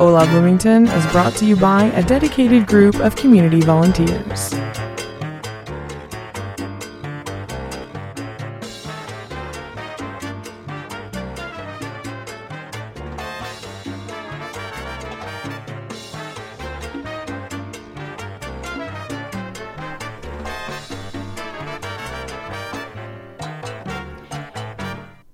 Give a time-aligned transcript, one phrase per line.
[0.00, 4.54] Hola Bloomington is brought to you by a dedicated group of community volunteers.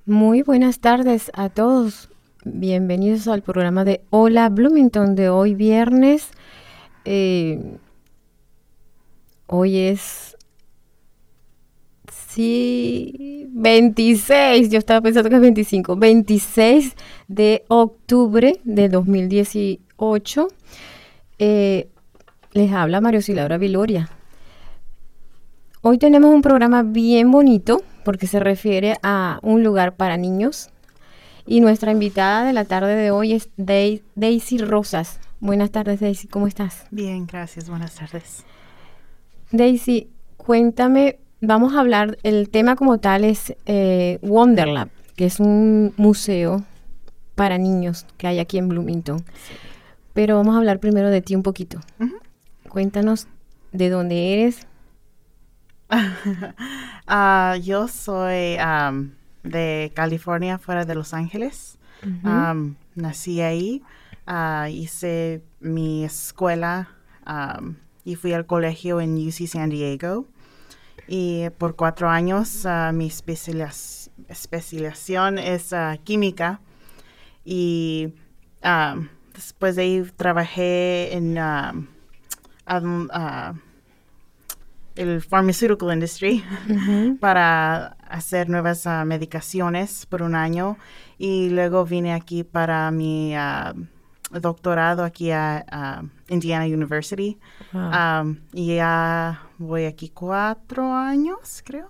[0.06, 2.08] Muy buenas tardes a todos.
[2.48, 6.30] Bienvenidos al programa de Hola Bloomington de hoy viernes.
[7.04, 7.76] Eh,
[9.48, 10.36] hoy es
[12.08, 16.94] sí 26, yo estaba pensando que es 25, 26
[17.26, 20.46] de octubre de 2018.
[21.40, 21.88] Eh,
[22.52, 24.08] les habla Mario Silabra Viloria.
[25.82, 30.70] Hoy tenemos un programa bien bonito porque se refiere a un lugar para niños.
[31.48, 35.20] Y nuestra invitada de la tarde de hoy es Daisy Rosas.
[35.38, 36.86] Buenas tardes, Daisy, ¿cómo estás?
[36.90, 38.44] Bien, gracias, buenas tardes.
[39.52, 45.94] Daisy, cuéntame, vamos a hablar, el tema como tal es eh, Wonderlab, que es un
[45.96, 46.64] museo
[47.36, 49.24] para niños que hay aquí en Bloomington.
[50.14, 51.78] Pero vamos a hablar primero de ti un poquito.
[52.68, 53.28] Cuéntanos
[53.70, 54.66] de dónde eres,
[55.92, 59.10] uh, yo soy um,
[59.50, 61.78] de California, fuera de Los Ángeles.
[62.02, 63.82] um, nací ahí,
[64.26, 66.88] uh, hice mi escuela
[67.26, 70.26] um, y fui al colegio en UC San Diego.
[71.08, 76.60] Y por cuatro años uh, mi especializ especialización es uh, química.
[77.44, 78.14] Y
[78.64, 81.38] um, después de ahí trabajé en...
[84.96, 86.42] El pharmaceutical industry
[87.20, 90.76] para hacer nuevas uh, medicaciones por un año
[91.18, 97.38] y luego vine aquí para mi uh, doctorado aquí a Indiana University
[97.72, 101.88] um, y ya voy aquí cuatro años creo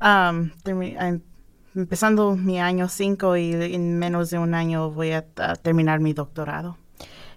[0.00, 0.50] um,
[1.74, 6.14] empezando mi año cinco y en menos de un año voy a, a terminar mi
[6.14, 6.78] doctorado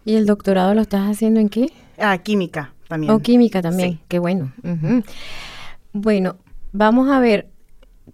[0.06, 1.72] ¿y el doctorado lo estás haciendo en qué?
[1.97, 3.12] Ah, química también.
[3.13, 4.00] O química también, Sí.
[4.08, 4.52] qué bueno.
[5.94, 6.38] Bueno,
[6.72, 7.50] vamos a ver,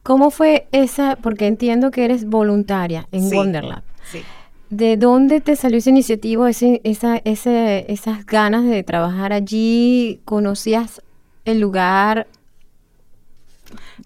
[0.03, 1.17] ¿cómo fue esa?
[1.17, 3.35] Porque entiendo que eres voluntaria en Sí.
[3.35, 3.83] Wonderlab.
[4.11, 4.21] Sí.
[4.69, 10.21] ¿De dónde te salió esa iniciativa, ese, esa, ese, esas ganas de trabajar allí?
[10.25, 11.01] ¿Conocías
[11.45, 12.27] el lugar?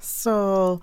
[0.02, 0.82] So,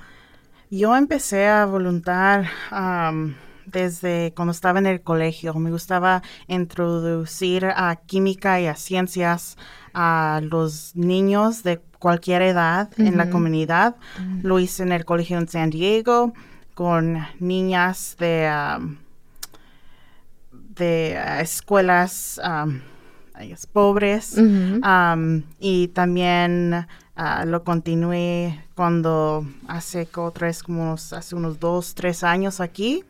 [0.71, 3.35] yo empecé a voluntar um,
[3.67, 5.55] desde cuando estaba en el colegio.
[5.55, 9.57] Me gustaba introducir a química y a ciencias
[9.95, 13.97] a los niños de cualquier edad en la comunidad.
[14.43, 16.33] Lo hice en el colegio en San Diego
[16.75, 18.97] con niñas de, um,
[20.53, 22.81] de uh, escuelas um,
[23.73, 24.37] pobres.
[24.37, 26.87] Um, y también
[27.17, 30.07] ah, lo continué cuando hace
[30.49, 33.05] vez como unos, hace unos dos, tres años aquí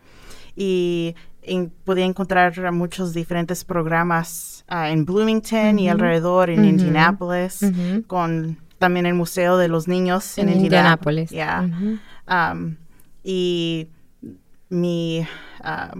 [0.56, 6.64] y en- pude encontrar muchos diferentes programas ah, en Bloomington y alrededor en.
[6.64, 7.60] Indianapolis
[8.06, 11.30] con también el Museo de los Niños en, En Indianápolis.
[11.30, 11.68] Yeah.
[12.28, 12.76] Um,
[13.22, 13.88] y
[14.68, 15.26] mi,
[15.62, 15.94] ah,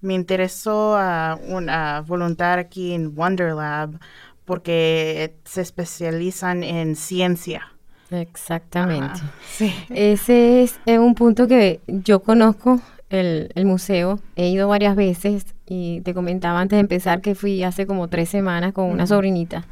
[0.00, 3.98] me interesó a una voluntar aquí en Wonderlab
[4.44, 7.72] porque se especializan en ciencia.
[8.10, 9.20] Exactamente.
[9.46, 9.72] Sí.
[9.90, 12.80] Ese es, eh, un punto que yo conozco,
[13.10, 14.18] el, el museo.
[14.36, 18.28] He ido varias veces y te comentaba antes de empezar que fui hace como tres
[18.28, 19.64] semanas con una sobrinita.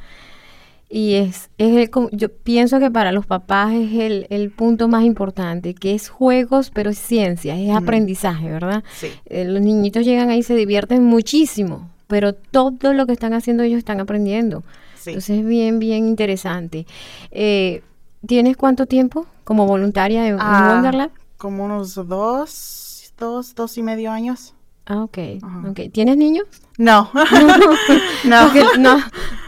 [0.91, 5.05] Y es, es el, yo pienso que para los papás es el, el punto más
[5.05, 8.83] importante, que es juegos, pero es ciencia, es aprendizaje, ¿verdad?
[8.97, 9.09] Sí.
[9.27, 13.65] Eh, los niñitos llegan ahí y se divierten muchísimo, pero todo lo que están haciendo
[13.65, 14.63] ellos están aprendiendo.
[14.99, 15.11] Sí.
[15.11, 16.87] Entonces es bien, bien interesante.
[17.33, 17.83] Eh,
[18.27, 21.11] ¿Tienes cuánto tiempo como voluntaria en, en Ah, Wonderlab?
[21.37, 24.55] Como unos dos, dos, dos y medio años.
[24.87, 25.19] Ah, ok.
[25.43, 25.69] Ajá.
[25.71, 25.81] ok.
[25.93, 26.47] ¿Tienes niños?
[26.79, 27.11] No.
[28.25, 28.43] no.
[28.45, 28.99] Porque, no,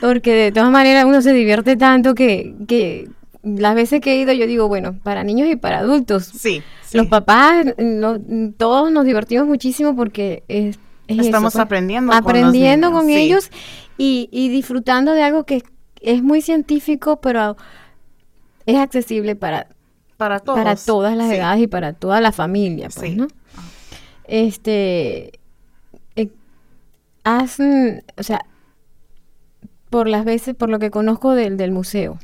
[0.00, 3.08] porque de todas maneras uno se divierte tanto que, que
[3.42, 6.24] las veces que he ido yo digo, bueno, para niños y para adultos.
[6.26, 6.62] Sí.
[6.84, 6.98] sí.
[6.98, 8.18] Los papás, no-
[8.58, 13.00] todos nos divertimos muchísimo porque es, es eso, Estamos pues, aprendiendo con los aprendiendo niños,
[13.00, 13.16] con sí.
[13.16, 13.50] ellos
[13.96, 15.62] y, y disfrutando de algo que
[16.02, 17.56] es muy científico, pero
[18.66, 19.68] es accesible para,
[20.16, 20.58] Para todos.
[20.58, 21.36] para todas las sí.
[21.36, 23.16] edades y para toda la familia, pues, Sí.
[23.16, 23.28] ¿no?
[24.24, 25.39] Este, eh,
[27.24, 28.44] hacen, o sea,
[29.90, 32.18] por las veces, por lo que conozco del, del museo,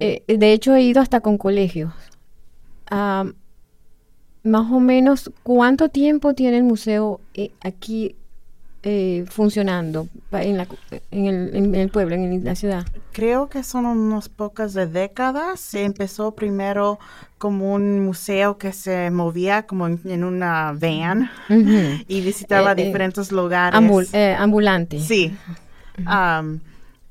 [0.00, 1.92] eh, de hecho he ido hasta con colegios.
[2.86, 3.34] Am,
[4.42, 8.16] más o menos, ¿cuánto tiempo tiene el museo eh, aquí
[8.90, 10.66] eh, funcionando en, la,
[11.10, 12.86] en, el, en el pueblo, en la ciudad?
[13.12, 15.60] Creo que son unas pocas de décadas.
[15.60, 16.98] Se empezó primero
[17.36, 21.30] como un museo que se movía como en, en una van
[22.08, 23.78] y visitaba Eh, eh, diferentes lugares.
[23.78, 24.08] Ambul-
[24.38, 25.00] ambulante.
[25.00, 25.36] Sí.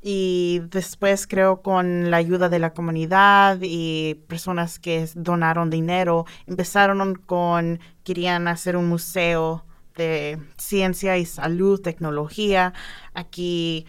[0.01, 7.15] Y después creo con la ayuda de la comunidad y personas que donaron dinero, empezaron
[7.15, 9.63] con, querían hacer un museo
[9.97, 12.73] de ciencia y salud, tecnología
[13.13, 13.85] aquí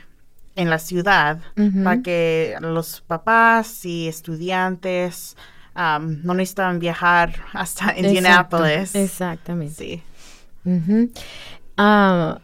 [0.57, 1.39] en la ciudad
[1.85, 5.37] para que los papás y estudiantes
[5.77, 8.95] no necesitaban viajar hasta Exacto, Indianapolis.
[8.97, 10.03] Exactamente.
[10.65, 11.11] Sí.
[11.77, 12.41] Ah,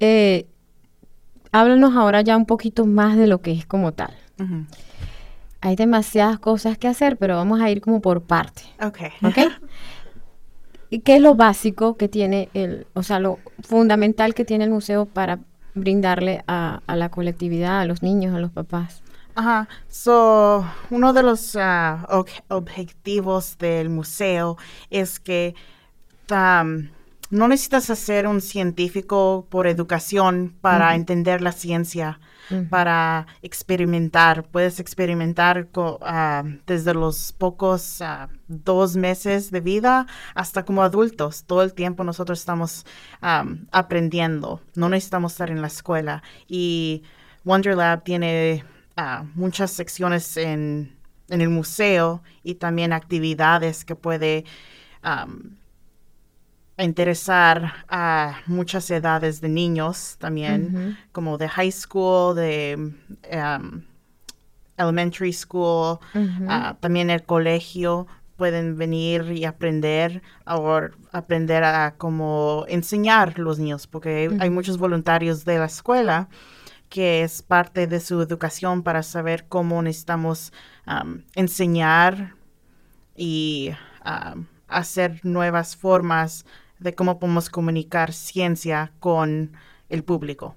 [0.00, 0.46] eh,
[1.52, 4.14] háblanos ahora ya un poquito más de lo que es como tal.
[5.60, 8.98] Hay demasiadas cosas que hacer, pero vamos a ir como por parte, Ok.
[9.22, 9.38] ¿ok?
[10.90, 14.70] ¿Y qué es lo básico que tiene el, o sea, lo fundamental que tiene el
[14.70, 15.40] museo para
[15.74, 19.02] brindarle a, la colectividad, a los niños, a los papás?
[19.34, 19.68] Ajá.
[19.88, 24.56] So, uno de los ob- objetivos del museo
[24.90, 25.54] es que
[26.30, 26.88] um,
[27.30, 32.20] no necesitas ser un científico por educación para entender la ciencia,
[32.70, 34.44] para experimentar.
[34.44, 41.42] Puedes experimentar co- ah, desde los pocos ah, dos meses de vida hasta como adultos.
[41.44, 42.86] Todo el tiempo nosotros estamos
[43.20, 44.60] am, aprendiendo.
[44.76, 46.22] No necesitamos estar en la escuela.
[46.46, 47.02] Y
[47.42, 48.62] Wonder Lab tiene
[48.96, 50.96] ah, muchas secciones en,
[51.28, 54.44] en el museo y también actividades que puede
[56.76, 62.92] am, interesar a muchas edades de niños también, como de high school, de
[63.32, 63.82] um,
[64.76, 65.98] elementary school,
[66.48, 68.06] ah, también el colegio.
[68.36, 70.78] Pueden venir y aprender o
[71.10, 76.28] aprender a cómo enseñar los niños, porque hay muchos voluntarios de la escuela
[76.90, 80.52] que es parte de su educación para saber cómo necesitamos
[80.84, 82.34] am, enseñar
[83.16, 83.70] y
[84.68, 86.44] hacer nuevas formas
[86.78, 89.52] de cómo podemos comunicar ciencia con
[89.88, 90.56] el público.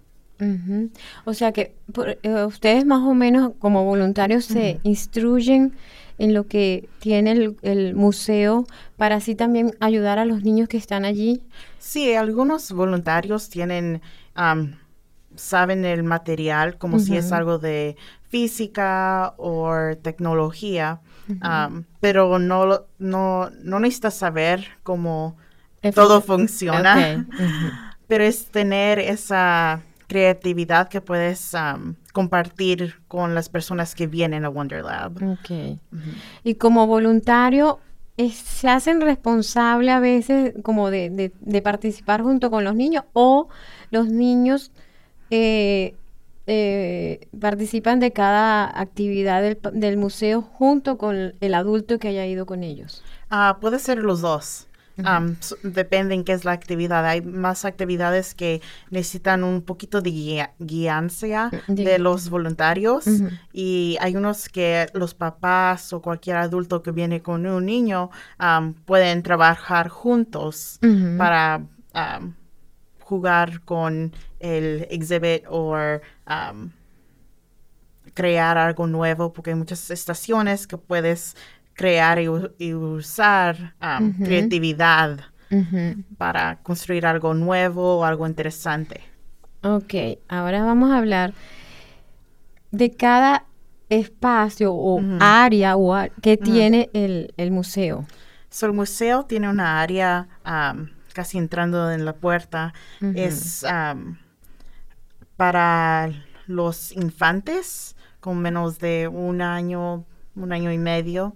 [1.25, 5.73] O sea que por- eh, ustedes más o menos como voluntarios se instruyen
[6.17, 8.65] en lo que tiene el, el museo
[8.97, 11.41] para así también ayudar a los niños que están allí.
[11.77, 14.01] Sí, algunos voluntarios tienen,
[15.35, 17.95] saben el material como si es algo de
[18.29, 19.71] física o
[20.01, 21.01] tecnología,
[21.99, 25.37] pero no, no, no necesitas saber cómo
[25.93, 27.25] todo funciona.
[28.07, 31.53] Pero es tener esa creatividad que puedes
[32.13, 35.17] compartir con las personas que vienen a Wonder Lab.
[35.23, 35.77] Ok.
[36.43, 37.79] Y como voluntario,
[38.17, 43.03] es- ¿se hacen responsable a veces como de, de- de participar junto con los niños
[43.13, 43.47] o
[43.91, 44.71] los niños
[45.29, 45.95] eh,
[46.47, 52.47] eh, participan de cada actividad del, del museo junto con el adulto que haya ido
[52.47, 53.03] con ellos?
[53.29, 54.65] Ah, puede ser los dos.
[55.39, 57.05] S- depende en qué es la actividad.
[57.05, 63.05] Hay más actividades que necesitan un poquito de guianza De- de los voluntarios
[63.53, 68.09] y hay unos que los papás o cualquier adulto que viene con un niño
[68.85, 70.79] pueden trabajar juntos
[71.17, 71.61] para
[73.01, 75.75] jugar con el exhibit o
[78.13, 81.35] crear algo nuevo, porque hay muchas estaciones que puedes
[81.79, 83.73] crear y, usar
[84.21, 85.21] creatividad
[86.17, 88.99] para construir algo nuevo o algo interesante.
[89.63, 89.93] Ok,
[90.27, 91.33] ahora vamos a hablar
[92.71, 93.45] de cada
[93.87, 98.05] espacio o área o que tiene el, el museo.
[98.49, 100.27] So, el museo tiene una área
[101.13, 102.73] casi entrando en la puerta.
[103.15, 104.19] Es am,
[105.37, 106.11] para
[106.45, 110.03] los infantes con menos de un año,
[110.35, 111.33] un año y medio.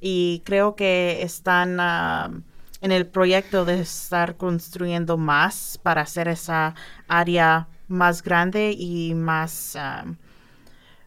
[0.00, 2.42] Y creo que están am,
[2.80, 6.74] en el proyecto de estar construyendo más para hacer esa
[7.08, 9.76] área más grande y más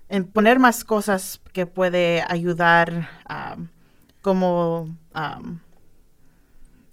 [0.09, 3.69] en poner más cosas que puede ayudar am,
[4.21, 5.61] como am,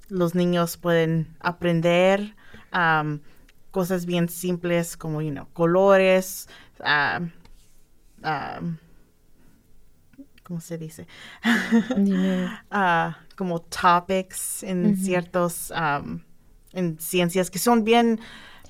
[0.09, 2.35] los niños pueden aprender
[2.73, 3.21] um,
[3.71, 6.49] cosas bien simples como, you colores,
[6.81, 7.31] um,
[8.23, 8.79] um,
[10.47, 11.07] ¿cómo se dice?
[12.71, 16.21] Ah, como topics en ciertos, um,
[16.73, 18.21] en ciencias que son bien,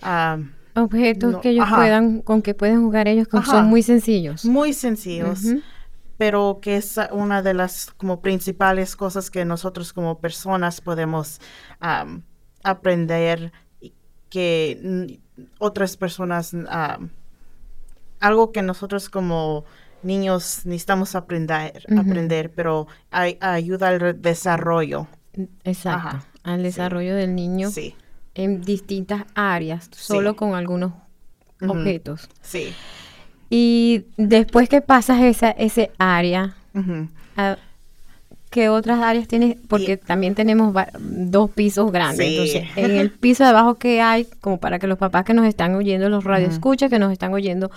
[0.02, 1.76] um, Objetos No, que ellos ajá.
[1.76, 4.45] puedan, con que pueden jugar ellos, que son muy sencillos.
[4.45, 5.40] muy sencillos,
[6.18, 11.40] pero que es una de las como principales cosas que nosotros como personas podemos
[11.80, 12.21] um,
[12.62, 13.52] aprender
[14.28, 15.18] que
[15.59, 16.54] otras personas,
[18.21, 19.64] algo que nosotros como
[20.03, 25.07] niños necesitamos aprender, aprender, pero ay- ayuda al desarrollo.
[25.65, 26.09] Exacto.
[26.09, 26.25] Ajá.
[26.45, 27.95] Al desarrollo del niño Sí,
[28.35, 30.93] en distintas áreas, solo con algunos
[31.67, 32.29] objetos.
[32.41, 32.73] sí.
[33.49, 36.57] Y después que pasas esa, ese área,
[37.37, 37.57] ah,
[38.50, 39.57] ¿qué otras áreas tienes?
[39.69, 42.26] Porque Y- también tenemos dos pisos grandes.
[42.26, 42.33] Sí.
[42.59, 45.47] Entonces, en el piso de abajo que hay, como para que los papás que nos
[45.47, 47.71] están oyendo, los radioescuchas que nos están oyendo,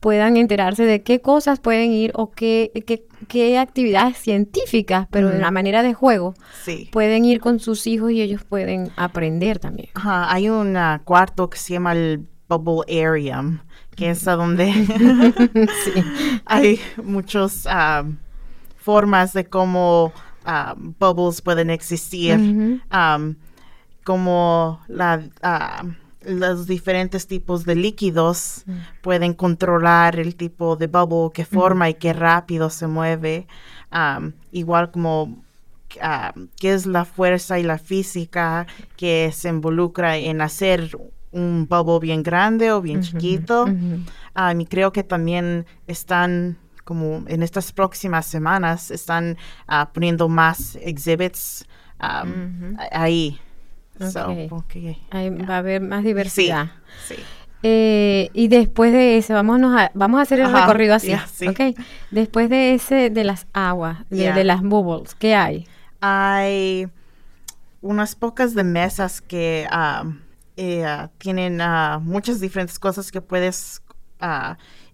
[0.00, 5.34] puedan enterarse de qué cosas pueden ir o qué, qué, qué actividades científicas, pero en
[5.34, 5.42] Ujú.
[5.42, 6.88] la manera de juego, Sí.
[6.92, 9.88] pueden ir con sus hijos y ellos pueden aprender también.
[9.94, 13.60] Ajá, hay un ah, cuarto que se llama el Bubble Arium,
[13.96, 14.72] que es a donde
[15.84, 15.92] sí.
[16.44, 17.66] hay muchas
[18.84, 20.12] formas de cómo
[20.44, 22.80] ah, bubbles pueden existir,
[24.04, 25.84] como la, ah,
[26.20, 28.64] los diferentes tipos de líquidos
[29.00, 33.46] pueden controlar el tipo de bubble que forma y qué rápido se mueve,
[34.52, 35.42] igual como
[36.60, 38.66] qué es la fuerza y la física
[38.98, 40.90] que se involucra en hacer
[41.32, 43.64] un bubble bien grande o bien chiquito.
[43.64, 49.36] Um, y creo que también están, como en estas próximas semanas, están
[49.66, 51.66] ah, poniendo más exhibits
[52.00, 53.38] um, ahí.
[53.98, 55.02] So, okay.
[55.10, 56.70] Ahí va a haber más diversidad.
[57.08, 57.16] sí.
[57.66, 61.48] Eh, y después de eso, vámonos a, vamos a hacer el Ajá, recorrido así, sí.
[61.48, 61.60] ¿ok?
[62.10, 65.66] Después de ese, de las aguas, de, las bubbles, ¿qué hay?
[66.02, 66.90] Hay
[67.80, 70.18] unas pocas de mesas que um,
[70.58, 71.58] eh, tienen
[72.02, 73.80] muchas diferentes cosas que puedes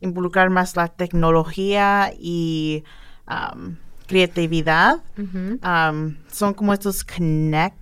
[0.00, 2.84] involucrar más la tecnología y
[3.28, 3.76] um,
[4.06, 5.02] creatividad.
[5.16, 7.76] Um, son como estos connect,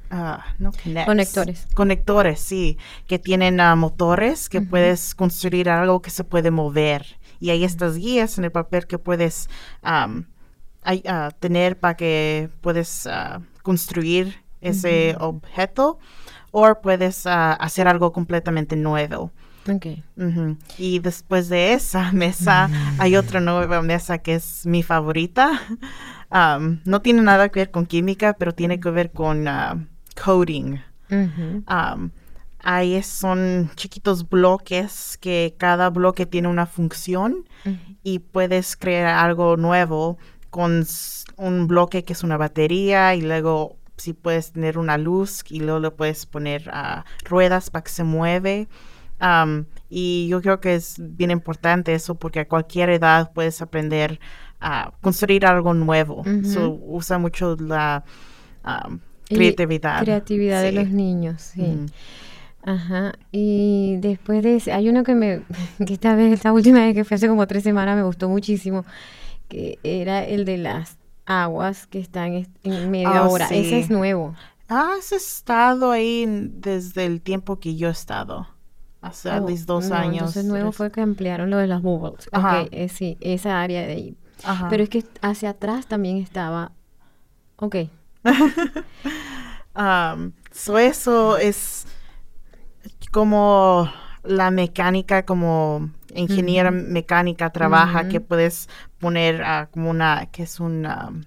[0.58, 1.06] no connects.
[1.06, 1.68] Conectores.
[1.74, 7.18] Conectores, sí, que tienen ah, motores que puedes construir algo que se puede mover.
[7.40, 9.48] Y hay estas guías en el papel que puedes
[9.82, 10.24] um,
[10.84, 13.08] ah, tener para que puedes
[13.62, 15.98] construir ese objeto
[16.50, 19.32] o puedes hacer algo completamente nuevo.
[20.78, 25.60] Y después de esa mesa hay otra nueva mesa que es mi favorita.
[26.30, 29.86] Um, no tiene nada que ver con química, pero tiene que ver con ah,
[30.22, 30.80] coding.
[31.10, 32.10] Um,
[32.60, 37.48] ahí son chiquitos bloques que cada bloque tiene una función
[38.02, 40.18] y puedes crear algo nuevo
[40.50, 40.84] con
[41.36, 45.80] un bloque que es una batería y luego si puedes tener una luz y luego
[45.80, 48.68] le puedes poner ah, ruedas para que se mueve.
[49.20, 54.20] Um, y yo creo que es bien importante eso porque a cualquier edad puedes aprender
[54.60, 56.22] a construir algo nuevo.
[56.44, 58.04] So, usa mucho la
[58.64, 60.02] um, Y creatividad.
[60.02, 61.86] Creatividad de los niños, sí.
[62.62, 63.14] Ajá.
[63.32, 65.42] Y después de ese, hay uno que me,
[65.86, 68.84] que esta vez, esta última vez que fue hace como tres semanas, me gustó muchísimo,
[69.48, 73.46] que era el de las aguas que están est- en media Ah, hora.
[73.46, 74.34] Ese es nuevo.
[74.68, 78.46] Has estado ahí desde el tiempo que yo he estado.
[79.00, 80.18] Hace Oh, dos no, años.
[80.18, 82.28] Entonces nuevo fue que ampliaron lo de las bubbles.
[82.32, 82.62] Ajá.
[82.62, 84.16] Ok, eh, sí, esa área de ahí.
[84.44, 84.68] Ajá.
[84.68, 86.72] Pero es que hacia atrás también estaba.
[87.56, 87.76] Ok.
[89.78, 91.86] Um, so eso es
[93.12, 93.88] como
[94.24, 100.84] la mecánica, como ingeniera mecánica trabaja, que puedes poner ah, como una, que es un,
[100.84, 101.22] um,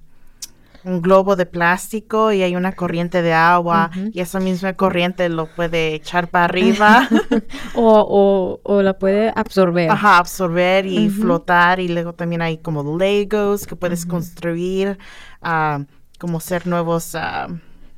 [0.84, 5.46] un globo de plástico y hay una corriente de agua y esa misma corriente lo
[5.48, 7.08] puede echar para arriba.
[7.76, 9.90] O, o, o la puede absorber.
[9.90, 14.98] Ajá, absorber y flotar y luego también hay como Legos que puedes construir,
[15.42, 15.86] ah,
[16.20, 17.48] como ser nuevos, ah,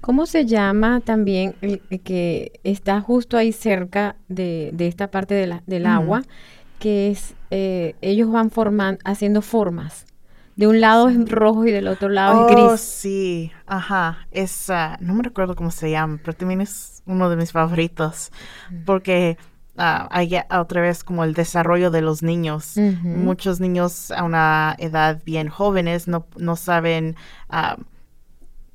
[0.01, 5.33] ¿Cómo se llama también el el que está justo ahí cerca de, de esta parte
[5.33, 6.23] de la- del agua?
[6.77, 10.05] Que es, eh, ellos van formando, haciendo formas.
[10.55, 12.81] De un lado es rojo y del otro lado es oh, gris.
[12.81, 17.35] sí, ajá, es, ah, no me recuerdo cómo se llama, pero también es uno de
[17.35, 18.31] mis favoritos,
[18.85, 19.37] porque
[19.77, 22.75] ah, hay otra vez como el desarrollo de los niños.
[23.03, 27.15] Muchos niños a una edad bien jóvenes no, no saben
[27.49, 27.77] ah,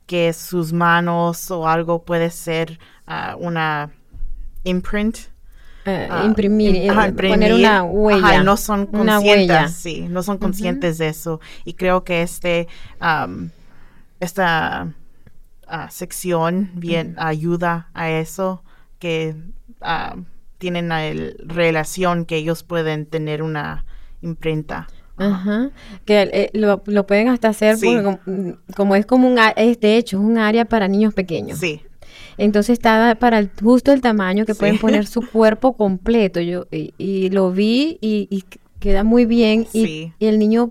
[0.07, 3.91] que sus manos o algo puede ser ah, una
[4.65, 5.19] imprint.
[5.85, 8.27] Eh, ah, imprimir, im- eh, poner una huella.
[8.27, 9.69] Ajá, no son una conscientes, huella.
[9.69, 11.41] sí, no son conscientes de eso.
[11.65, 12.69] Y creo que este,
[14.21, 14.93] esta
[15.67, 18.63] ah, sección bien ayuda a eso,
[18.99, 19.37] que
[19.81, 20.17] ah,
[20.59, 23.85] tienen la el- relación que ellos pueden tener una
[24.21, 24.89] imprenta.
[25.17, 25.71] Ajá,
[26.05, 27.87] que eh, lo, lo pueden hasta hacer Sí.
[27.87, 31.59] porque como, como es como un, es de hecho es un área para niños pequeños.
[31.59, 31.83] Sí,
[32.39, 34.59] Entonces está para el, justo el tamaño que Sí.
[34.61, 36.41] pueden poner su cuerpo completo.
[36.41, 38.45] Yo y, y lo vi y, y
[38.81, 40.13] queda muy bien y, Sí.
[40.19, 40.71] y el niño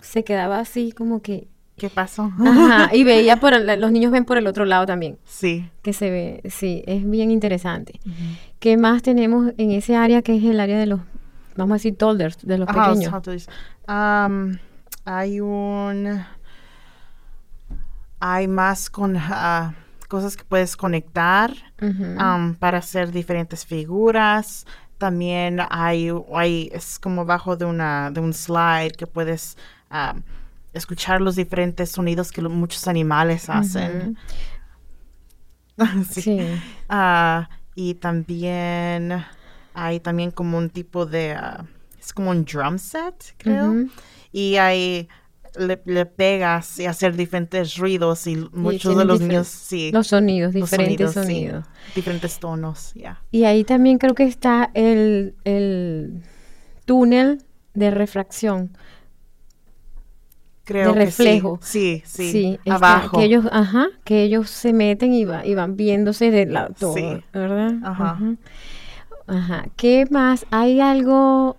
[0.00, 2.30] se quedaba así como que ¿qué pasó?
[2.38, 5.68] ajá, y veía por el- los niños ven por el otro lado también, Sí.
[5.82, 8.00] que se ve, sí, es bien interesante.
[8.60, 11.00] ¿Qué más tenemos en ese área que es el área de los
[11.56, 13.48] vamos a decir toddlers, de los Ajá, pequeños?
[13.86, 14.58] Am,
[15.04, 16.20] hay un...
[18.20, 19.74] Hay más con ah,
[20.08, 21.52] cosas que puedes conectar
[22.58, 24.66] para hacer diferentes figuras.
[24.98, 29.56] También hay, hay es como bajo de una de un slide que puedes
[30.72, 34.16] escuchar los diferentes sonidos que lo- muchos animales hacen.
[36.10, 36.22] Sí.
[36.22, 36.40] Sí.
[36.88, 39.24] Ah, y también
[39.74, 41.66] hay también como un tipo de ah,
[42.00, 43.72] es como un drum set, creo.
[44.32, 45.08] Y ahí
[45.58, 50.54] le, le pegas y hacer diferentes ruidos y muchos de los niños sí Los sonidos,
[50.54, 51.64] los diferentes sí, sonidos.
[51.94, 53.22] diferentes tonos, ya.
[53.30, 56.22] Y ahí también creo que está el, el
[56.84, 57.42] túnel
[57.74, 58.76] de refracción.
[60.64, 61.60] Creo De que reflejo.
[61.62, 62.02] sí.
[62.06, 62.32] Sí, sí.
[62.32, 63.18] Sí, está, abajo.
[63.18, 66.94] que ellos, ajá, que ellos se meten y, va- y van viéndose de la todo,
[66.94, 67.22] Sí.
[67.32, 67.74] ¿verdad?
[67.84, 68.18] Ajá.
[69.28, 69.66] Ajá.
[69.76, 70.44] ¿Qué más?
[70.50, 71.56] Hay algo,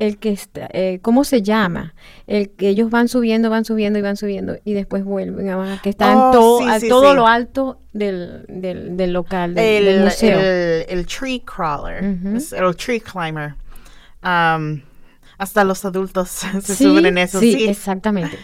[0.00, 1.94] el que está, eh, ¿cómo se llama?
[2.26, 5.80] El que ellos van subiendo, van subiendo y van subiendo y después vuelven a bajar,
[5.82, 7.16] que está Oh, sí, a sí, todo sí.
[7.16, 10.40] lo alto del, del, del local, del, del el, museo.
[10.40, 12.02] el, el tree crawler,
[12.34, 13.54] es el tree climber.
[14.22, 14.82] Am,
[15.38, 16.28] hasta los adultos
[16.62, 17.66] se suben en eso, sí.
[17.68, 18.36] exactamente.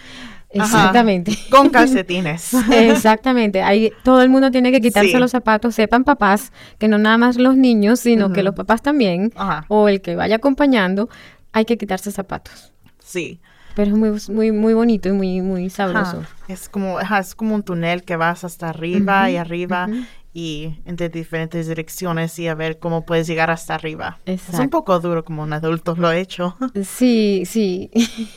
[0.59, 0.65] Ajá.
[0.65, 1.37] Exactamente.
[1.51, 2.55] Con calcetines.
[2.73, 3.63] Exactamente.
[3.63, 5.19] Ahí todo el mundo tiene que quitarse Sí.
[5.19, 9.33] los zapatos, sepan papás, que no nada más los niños, sino que los papás también,
[9.37, 11.11] Ajá, o el que vaya acompañando,
[11.57, 12.73] hay que quitarse zapatos.
[13.01, 13.41] sí.
[13.75, 15.71] Pero es muy, muy, muy bonito y muy, muy Ajá.
[15.71, 16.23] sabroso.
[16.49, 20.01] Es como, ajá, es como un túnel que vas hasta arriba y Ujú, arriba ujú.
[20.33, 24.19] y entre diferentes direcciones y a ver cómo puedes llegar hasta arriba.
[24.27, 24.71] Es un Exacto.
[24.71, 26.57] poco duro como un adulto lo he hecho.
[26.85, 27.91] Sí, sí.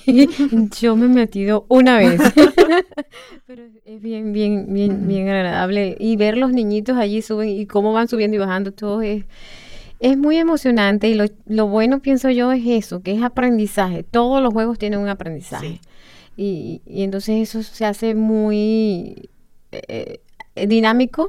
[0.82, 2.20] Yo me he metido una vez.
[3.48, 5.96] Pero es bien, bien, bien, bien agradable.
[6.00, 9.24] Y ver los niñitos allí suben y cómo van subiendo y bajando, todo es,
[10.00, 11.10] es muy emocionante.
[11.10, 14.04] Y lo, lo bueno, pienso yo, es eso, que es aprendizaje.
[14.04, 15.68] Todos los juegos tienen un aprendizaje.
[15.68, 15.82] Sí.
[16.38, 19.30] Y, y entonces eso se hace muy
[19.72, 20.22] eh,
[20.56, 21.28] eh, dinámico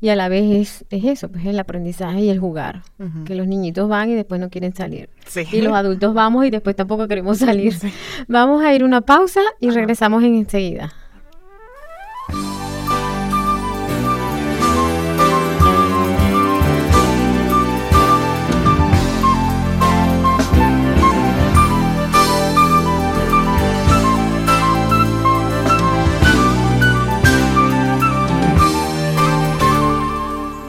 [0.00, 2.82] y a la vez es, es eso, pues el aprendizaje y el jugar.
[3.24, 5.10] Que los niñitos van y después no quieren salir.
[5.26, 5.42] Sí.
[5.52, 7.74] Y los adultos vamos y después tampoco queremos salir.
[8.28, 10.92] Vamos a ir una pausa y regresamos en enseguida.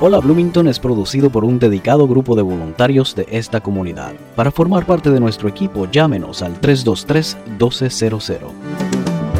[0.10, 4.14] Hola Bloomington es producido por un dedicado grupo de voluntarios de esta comunidad.
[4.36, 8.40] Para formar parte de nuestro equipo, llámenos al 323-1200.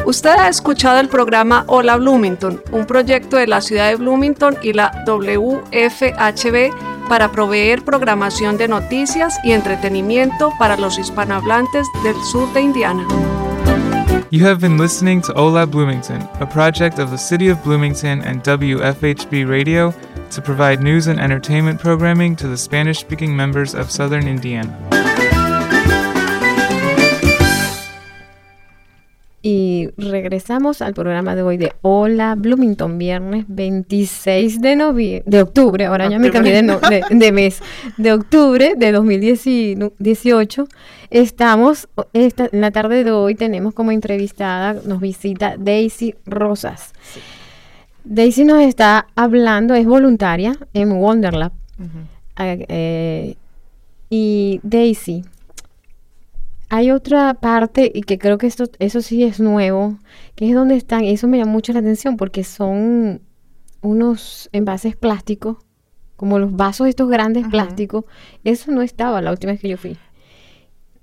[0.06, 4.72] Usted ha escuchado el programa Hola Bloomington, un proyecto de la ciudad de Bloomington y
[4.72, 6.72] la WFHB
[7.08, 13.04] para proveer programación de noticias y entretenimiento para los hispanohablantes del sur de Indiana.
[14.30, 18.44] You have been listening to Ola Bloomington, a project of the City of Bloomington and
[18.44, 19.92] WFHB Radio
[20.30, 24.76] to provide news and entertainment programming to the Spanish speaking members of southern Indiana.
[29.42, 35.86] Y regresamos al programa de hoy de Hola Bloomington, viernes 26 de noviembre, de octubre,
[35.86, 37.62] ahora ya me cambié de, no- de- de mes,
[37.96, 40.68] de octubre de 2018.
[41.08, 46.92] Estamos, esta, en la tarde de hoy tenemos como entrevistada, nos visita Daisy Rosas.
[48.04, 51.52] Daisy nos está hablando, es voluntaria en Wonderlab.
[52.36, 53.36] Ah, eh,
[54.08, 55.24] y Daisy,
[56.68, 59.98] hay otra parte y que creo que esto, eso sí es nuevo,
[60.34, 63.20] que es donde están, y eso me llama mucho la atención porque son
[63.82, 65.56] unos envases plásticos,
[66.16, 67.50] como los vasos estos grandes Ajá.
[67.50, 68.04] plásticos.
[68.44, 69.96] Eso no estaba la última vez que yo fui.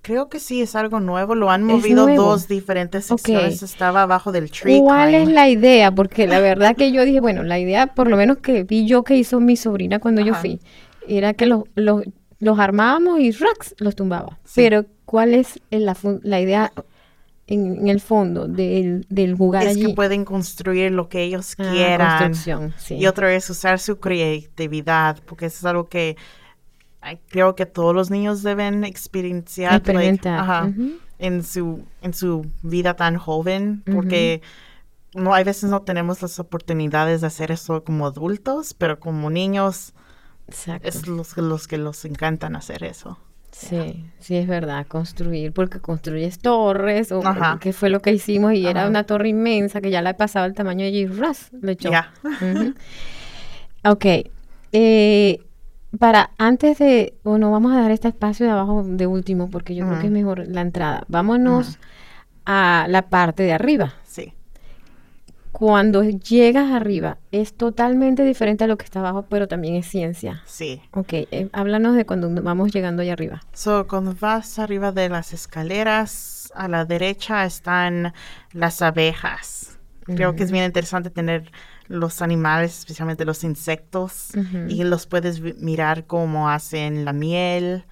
[0.07, 1.35] Creo que sí es algo nuevo.
[1.35, 3.61] Lo han Es movido dos diferentes secciones.
[3.61, 4.79] Estaba abajo del tree.
[4.79, 5.35] ¿Cuál es climb.
[5.35, 5.91] la idea?
[5.91, 9.03] Porque la verdad que yo dije, bueno, la idea, por lo menos que vi yo
[9.03, 10.41] que hizo mi sobrina cuando yo Ajá.
[10.41, 10.61] fui,
[11.07, 12.03] era que los, los,
[12.39, 14.39] los armábamos y rax los tumbaba.
[14.45, 14.61] Sí.
[14.61, 16.71] Pero, ¿cuál es la, la idea
[17.47, 19.87] en, en el fondo del, del jugar Es allí?
[19.87, 22.09] que pueden construir lo que ellos Ah, quieran.
[22.19, 22.95] construcción, sí.
[22.95, 26.15] Y otro es usar su creatividad, porque eso es algo que
[27.29, 30.21] creo que todos los niños deben experienciar like,
[31.19, 34.41] en su en su vida tan joven, porque
[35.13, 39.93] no hay veces no tenemos las oportunidades de hacer eso como adultos, pero como niños
[40.47, 40.87] Exacto.
[40.87, 43.17] es los, los que los encantan hacer eso.
[43.51, 47.57] Sí, sí es verdad, construir, porque construyes torres, o Ajá.
[47.59, 50.45] que fue lo que hicimos, y era una torre inmensa que ya la he pasado
[50.45, 51.89] el tamaño de allí, ras, le echó.
[52.23, 52.75] Ujú.
[53.83, 54.05] Ok,
[54.73, 55.39] eh,
[55.99, 59.87] para antes de, bueno, vamos a dar este espacio de abajo de último, porque yo
[59.87, 61.03] creo que es mejor la entrada.
[61.07, 61.79] Vámonos
[62.45, 63.93] a la parte de arriba.
[64.03, 64.33] Sí.
[65.51, 70.43] Cuando llegas arriba, es totalmente diferente a lo que está abajo, pero también es ciencia.
[70.45, 70.81] Sí.
[70.91, 73.41] Ok, eh, háblanos de cuando vamos llegando allá arriba.
[73.53, 78.13] So, cuando vas arriba de las escaleras, a la derecha están
[78.51, 79.79] las abejas.
[80.05, 81.51] Creo que es bien interesante tener
[81.87, 84.31] los animales, especialmente los insectos,
[84.69, 87.83] y los puedes mirar cómo hacen la miel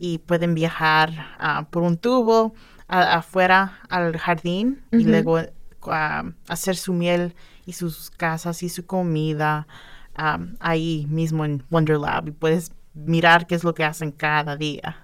[0.00, 2.54] y pueden viajar ah, por un tubo
[2.88, 5.40] a- afuera al jardín y luego
[5.88, 7.34] ah, hacer su miel
[7.66, 9.66] y sus casas y su comida
[10.16, 14.56] ah, ahí mismo en Wonder Lab y puedes mirar qué es lo que hacen cada
[14.56, 14.96] día.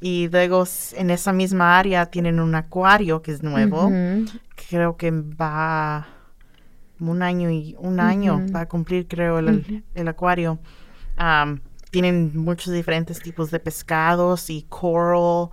[0.00, 3.88] Y luego en esa misma área tienen un acuario que es nuevo.
[4.68, 6.06] Creo que va
[7.00, 8.52] un año y un año Ujú.
[8.52, 10.58] va a cumplir creo el, el acuario.
[11.90, 15.50] Tienen muchos diferentes tipos de pescados y coral.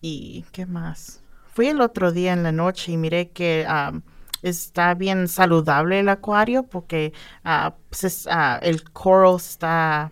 [0.00, 1.22] y qué más.
[1.52, 3.66] Fui el otro día en la noche y miré que
[4.42, 7.12] está bien saludable el acuario porque
[7.44, 10.10] ah, pues es, ah, el coral está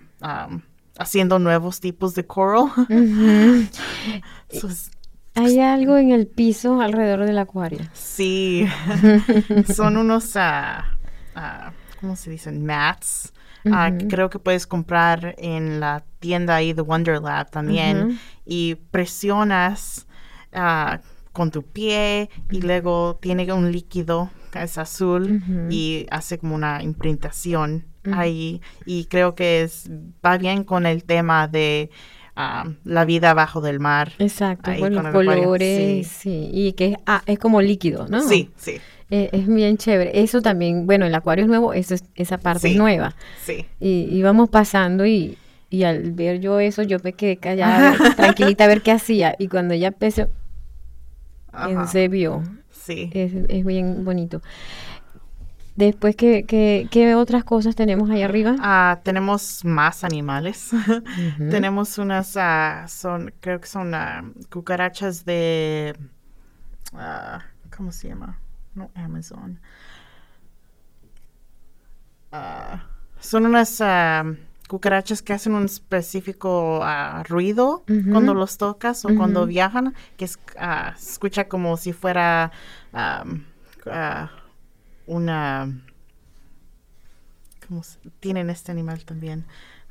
[0.99, 2.67] haciendo nuevos tipos de coral.
[4.51, 4.69] So,
[5.39, 7.81] Hay algo en el piso alrededor del acuario.
[7.93, 8.67] Sí,
[9.75, 10.85] son unos, ah,
[12.01, 12.65] ¿cómo se dicen?
[12.67, 13.33] Mats.
[13.71, 14.09] ah, que Ujú.
[14.09, 18.19] creo que puedes comprar en la tienda ahí de Wonder Lab también.
[18.45, 20.07] Y presionas
[21.33, 26.83] con tu pie y luego tiene un líquido que es azul y hace como una
[26.83, 28.19] imprintación Ujú.
[28.19, 28.63] ahí.
[28.87, 29.91] Y creo que es,
[30.25, 31.91] va bien con el tema de
[32.85, 34.13] la vida abajo del mar.
[34.19, 36.51] Exacto, con los colores, sí.
[36.53, 38.23] y que es, ah, es como líquido, ¿no?
[38.29, 38.79] Sí, sí,
[39.11, 40.21] Eh, es bien chévere.
[40.21, 43.15] Eso también, bueno, el acuario es nuevo, eso es- esa parte es nueva.
[43.45, 43.65] sí.
[43.81, 45.37] Y íbamos pasando y,
[45.71, 49.35] y al ver yo eso, yo me quedé callada, tranquilita a ver qué hacía.
[49.39, 50.29] Y cuando ella empezó,
[51.87, 52.43] se vio.
[52.71, 53.11] Sí.
[53.13, 54.41] Es, es bien bonito.
[55.79, 58.57] Después, ¿qué, qué, qué otras cosas tenemos ahí arriba?
[58.59, 60.71] Ah, tenemos más animales.
[61.51, 65.97] Tenemos unas, ah, son, creo que son ah, cucarachas de,
[67.77, 68.41] ¿cómo se llama?
[68.75, 69.61] No, Amazon.
[73.21, 73.81] Son unas
[74.69, 80.41] cucarachas que hacen un específico ah, ruido cuando los tocas o cuando viajan, que es,
[80.97, 82.51] se escucha como si fuera
[82.93, 83.25] ah,
[85.09, 85.69] una...
[87.67, 89.45] ¿Cómo se- tienen este animal también?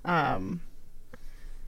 [0.04, 0.60] Am,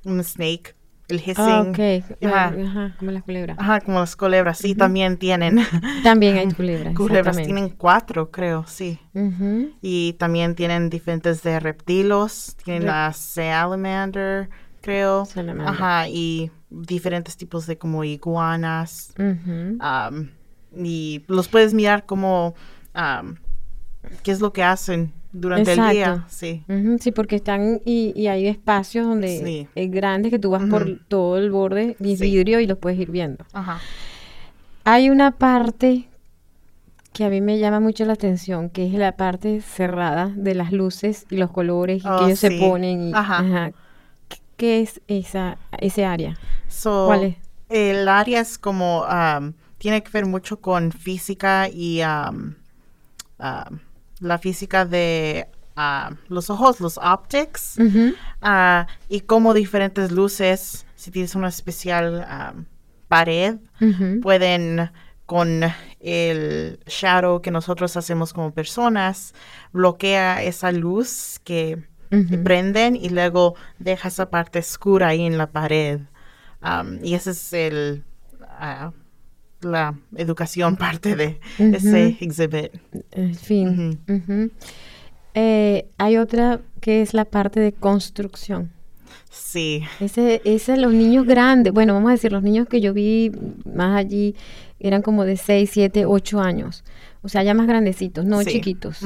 [0.06, 0.76] un snake,
[1.08, 1.36] el hissing.
[1.38, 1.80] Ah, ok.
[2.24, 2.46] Ajá.
[2.48, 3.58] Ah, Ajá, como las culebras.
[3.60, 5.60] Ajá, como las culebras, sí, también tienen.
[6.04, 6.96] También hay culebras.
[6.96, 9.00] culebras tienen cuatro, creo, sí.
[9.14, 9.72] Ujú.
[9.82, 12.56] Y también tienen diferentes de reptilos.
[12.64, 14.50] Tienen Re- la salamander,
[14.82, 15.26] creo.
[15.26, 15.74] Salamander.
[15.74, 19.14] Ajá, y diferentes tipos de como iguanas.
[19.18, 19.78] Ujú.
[19.80, 20.32] Am,
[20.76, 22.54] y los puedes mirar como
[24.24, 26.26] qué es lo que hacen durante el día.
[26.28, 26.64] Sí.
[27.00, 29.68] Sí, porque están y, y hay espacios donde Sí.
[29.76, 32.24] es grandes que tú vas por todo el borde y Sí.
[32.24, 33.46] vidrio y los puedes ir viendo.
[33.54, 33.80] Ajá.
[34.86, 36.08] Hay una parte
[37.14, 40.72] que a mí me llama mucho la atención, que es la parte cerrada de las
[40.72, 43.10] luces y los colores Oh, que ellos se ponen.
[43.10, 43.40] Y, Ajá.
[43.40, 43.72] ajá.
[44.30, 46.38] ¿Qué- ¿Qué es esa ese área?
[46.68, 47.36] So, ¿Cuál es?
[47.70, 52.56] El área es como, am, tiene que ver mucho con física y am,
[53.40, 53.80] am,
[54.20, 57.78] la física de am, los ojos, los optics,
[58.42, 62.66] ah, y como diferentes luces, si tienes una especial am,
[63.08, 63.56] pared,
[64.22, 64.92] pueden
[65.26, 65.62] con
[66.00, 69.34] el shadow que nosotros hacemos como personas,
[69.72, 71.84] bloquea esa luz que
[72.44, 76.00] prenden y luego deja esa parte oscura ahí en la pared.
[77.04, 78.04] Y ese es el
[78.48, 78.92] ah,
[79.62, 82.72] la educación parte de ese exhibit.
[83.12, 84.00] En fin.
[85.34, 88.72] Eh, hay otra que es la parte de construcción.
[89.32, 93.32] Sí, Ese, ese los niños grandes, bueno, vamos a decir, los niños que yo vi
[93.74, 94.36] más allí
[94.80, 96.84] eran como de 6, 7, 8 años.
[97.22, 98.50] O sea, ya más grandecitos, no Sí.
[98.52, 99.00] chiquitos.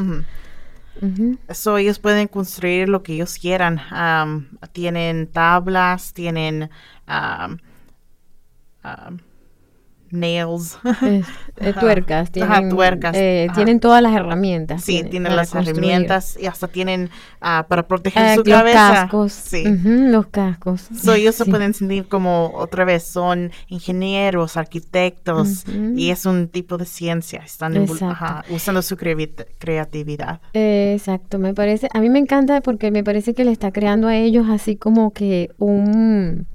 [1.51, 3.81] So, ellos pueden construir lo que ellos quieran.
[4.71, 6.69] Tienen tablas, tienen
[10.13, 10.77] nails.
[11.03, 11.21] Eh,
[11.57, 11.79] eh, Ajá.
[11.81, 13.55] tuercas, Ajá, tienen, tuercas, eh, ajá.
[13.55, 14.83] tienen todas las herramientas.
[14.83, 15.77] Sí, tienen tienen las construir.
[15.77, 17.09] herramientas y hasta tienen
[17.41, 18.73] ah, para proteger Eh, su los cabeza.
[19.01, 19.33] cascos.
[19.33, 19.63] Sí.
[19.83, 20.87] los cascos.
[20.99, 26.77] So, ellos se pueden sentir como otra vez son ingenieros, arquitectos y es un tipo
[26.77, 27.41] de ciencia.
[27.45, 30.41] Están ajá, usando su creatividad.
[30.53, 34.15] Exacto, me parece, a mí me encanta porque me parece que le está creando a
[34.15, 36.47] ellos así como que un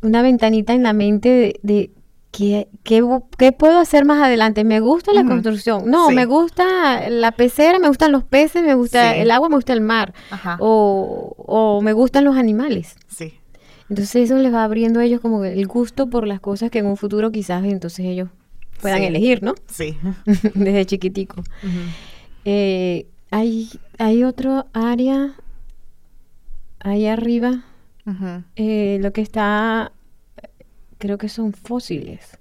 [0.00, 1.90] una ventanita en la mente de, de
[2.30, 4.64] qué, qué puedo hacer más adelante.
[4.64, 6.14] Me gusta la construcción, no, Sí.
[6.14, 9.20] me gusta la pecera, me gustan los peces, me gusta Sí.
[9.20, 10.56] el agua, me gusta el mar, Ajá.
[10.60, 12.96] o, o me gustan los animales.
[13.08, 13.34] Sí.
[13.90, 16.86] Entonces eso les va abriendo a ellos como el gusto por las cosas que en
[16.86, 18.28] un futuro quizás entonces ellos
[18.82, 19.04] puedan Sí.
[19.06, 19.54] elegir, ¿no?
[19.66, 19.96] Sí.
[20.54, 21.42] Desde chiquitico.
[22.44, 25.34] Eh, hay, hay otro área
[26.80, 27.64] ahí arriba,
[28.06, 28.42] Ujú.
[28.56, 29.92] eh, lo que está,
[30.98, 32.36] creo que son fósiles.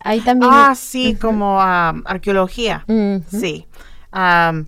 [0.00, 0.50] Hay también...
[0.52, 2.84] Ah, sí, como am, arqueología.
[2.88, 3.22] Ujú.
[3.28, 3.66] Sí.
[4.10, 4.66] Am,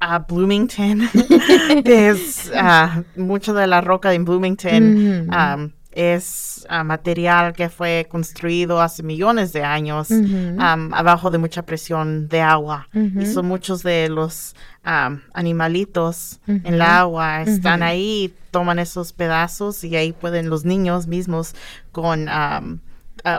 [0.00, 1.02] a Bloomington,
[1.84, 8.80] es ah, mucho de la roca de Bloomington, am, es ah, material que fue construido
[8.80, 10.10] hace millones de años
[10.58, 12.88] am, abajo de mucha presión de agua.
[12.92, 17.88] Y son muchos de los animalitos en la agua, están Ujú.
[17.88, 21.54] ahí, toman esos pedazos y ahí pueden los niños mismos
[21.92, 22.28] con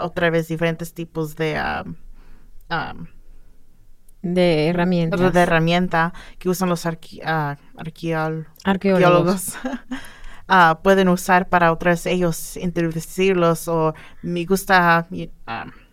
[0.01, 1.59] otra vez diferentes tipos de...
[4.21, 5.33] de herramientas.
[5.33, 8.45] de herramienta que usan los arqueol- Arqueólogos.
[8.63, 9.53] arqueólogos.
[10.47, 15.07] ah, pueden usar para otras ellos introducirlos o me gusta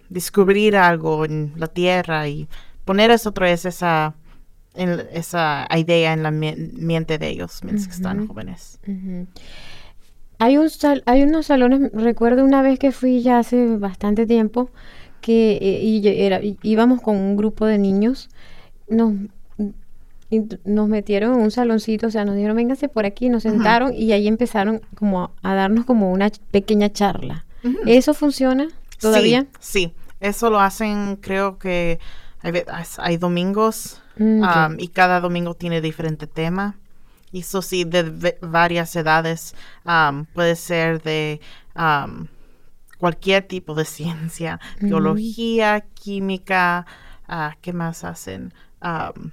[0.09, 2.49] descubrir algo en la tierra y
[2.85, 4.15] poner eso otra vez esa
[4.75, 8.79] en- esa idea en la mente de ellos mientras que están jóvenes.
[10.39, 14.71] Hay, un sal- hay unos salones, recuerdo una vez que fui ya hace bastante tiempo,
[15.21, 18.31] que eh, y era, íbamos con un grupo de niños,
[18.89, 19.13] nos,
[20.65, 24.13] nos metieron en un saloncito, o sea, nos dijeron, vénganse por aquí, nos sentaron y
[24.13, 27.45] ahí empezaron como a, a darnos como una pequeña charla.
[27.85, 29.47] ¿Eso funciona todavía?
[29.59, 31.99] Sí, sí, eso lo hacen creo que
[32.41, 32.53] hay,
[32.99, 34.43] hay domingos Mm.
[34.43, 36.77] Um, y cada domingo tiene diferente tema.
[37.33, 39.55] Y eso sí, de varias edades.
[39.85, 41.41] um, puede ser de
[41.75, 42.27] um,
[42.99, 44.61] cualquier tipo de ciencia.
[44.81, 46.87] Biología, química,
[47.27, 48.53] ah, ¿qué más hacen?
[48.83, 49.31] Um,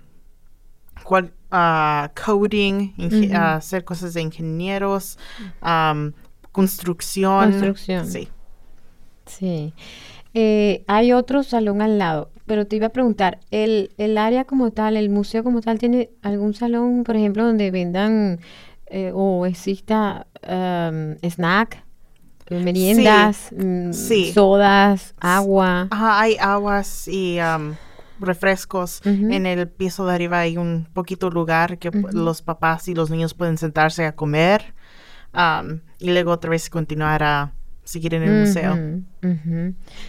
[1.03, 2.93] cual- ah, coding,
[3.33, 5.17] ah, hacer cosas de ingenieros,
[5.61, 6.13] um,
[6.53, 7.49] construcción.
[7.51, 8.07] Construcción.
[8.09, 8.29] Sí.
[9.25, 9.73] Sí.
[10.33, 14.71] Eh, hay otro salón al lado, pero te iba a preguntar, ¿el, el área como
[14.71, 18.39] tal, el museo como tal, tiene algún salón, por ejemplo, donde vendan
[18.87, 21.83] eh, o exista um, snack,
[22.49, 24.31] meriendas, mm, sí.
[24.33, 25.87] sodas, agua?
[25.91, 27.75] Ajá, hay aguas y um,
[28.19, 29.01] refrescos.
[29.05, 33.33] En el piso de arriba hay un poquito lugar que los papás y los niños
[33.33, 34.73] pueden sentarse a comer
[35.33, 37.51] um, y luego otra vez continuar a
[37.87, 38.77] seguir en el museo.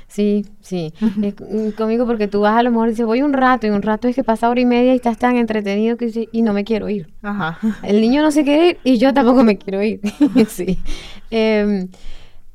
[0.09, 0.93] Sí, sí.
[1.23, 3.71] Es c- conmigo porque tú vas a lo mejor y dices, voy un rato, y
[3.71, 6.43] un rato es que pasa hora y media y estás tan entretenido que dices, y
[6.43, 7.13] no me quiero ir.
[7.23, 7.59] Ajá.
[7.83, 10.01] El niño no se quiere ir y yo tampoco me quiero ir.
[10.49, 10.79] sí.
[11.31, 11.89] Em,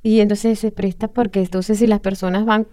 [0.01, 2.67] y entonces se presta porque entonces si las personas van,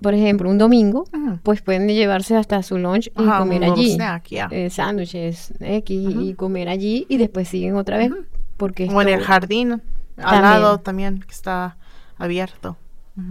[0.00, 1.04] por ejemplo, un domingo,
[1.42, 3.92] pues pueden llevarse hasta su lunch y Ajá, comer allí.
[3.94, 4.48] snack, yeah.
[4.50, 8.12] Eh, sándwiches X y comer allí y después siguen otra vez.
[8.56, 9.80] Porque O en el jardín, al
[10.16, 10.42] También.
[10.42, 11.76] lado también, que está
[12.18, 12.76] abierto.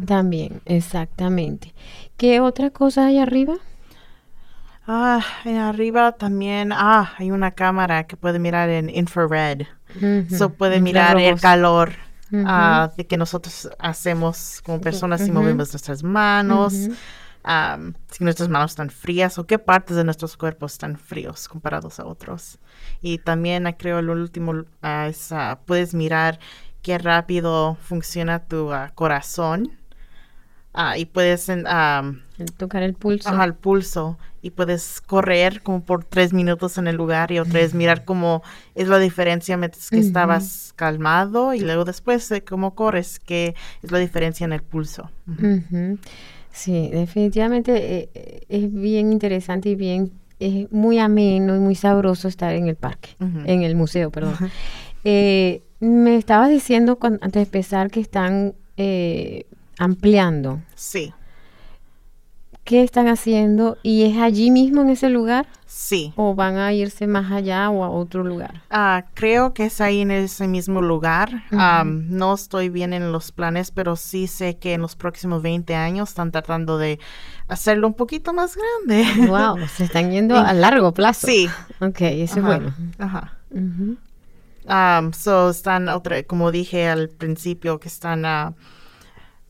[0.06, 1.74] También, exactamente.
[2.18, 3.56] ¿Qué otra cosa hay arriba?
[4.88, 9.64] Ah, en arriba también, ah, hay una cámara que puede mirar en infrared.
[10.30, 11.94] So puede mirar el calor
[12.34, 15.40] ah, de que nosotros hacemos como personas si Ujú.
[15.40, 20.98] movemos nuestras manos, si nuestras manos están frías o qué partes de nuestros cuerpos están
[20.98, 22.60] fríos comparados a otros.
[23.02, 25.34] Y también ah, creo el último ah, es
[25.66, 26.40] puedes mirar
[26.86, 29.72] qué rápido funciona tu ah, corazón
[30.72, 31.64] ah, y puedes El
[32.56, 33.28] tocar el pulso.
[33.28, 37.54] ajá, el pulso y puedes correr como por tres minutos en el lugar y otra
[37.54, 38.44] vez mirar cómo
[38.76, 43.92] es la diferencia mientras que estabas calmado y luego después de cómo corres, que es
[43.92, 45.10] la diferencia en el pulso.
[46.52, 52.28] Sí, definitivamente eh, eh, es bien interesante y bien, es muy ameno y muy sabroso
[52.28, 54.36] estar en el parque, en el museo, perdón.
[55.04, 59.46] Eh, me estabas diciendo antes de empezar que están eh,
[59.78, 60.62] ampliando.
[60.76, 61.14] Sí,
[62.66, 63.78] ¿Qué están haciendo?
[63.84, 65.46] ¿Y es allí mismo en ese lugar?
[65.68, 66.14] sí.
[66.16, 68.64] ¿O van a irse más allá o a otro lugar?
[68.72, 71.44] Ah, creo que es ahí en ese mismo lugar.
[71.52, 76.10] No estoy bien en los planes, pero sí sé que en los próximos 20 años
[76.10, 77.00] están tratando de
[77.48, 79.28] hacerlo un poquito más grande.
[79.28, 81.28] Wow, se están yendo a largo plazo.
[81.28, 81.48] Sí.
[81.82, 82.74] Ok, eso es bueno.
[82.98, 83.38] Ajá.
[84.68, 88.54] Um, so están otra, como dije al principio, que están ah,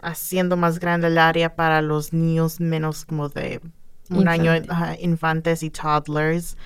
[0.02, 3.62] haciendo más grande el área para los niños menos como de
[4.10, 4.52] un año,
[5.00, 6.58] infantes y toddlers.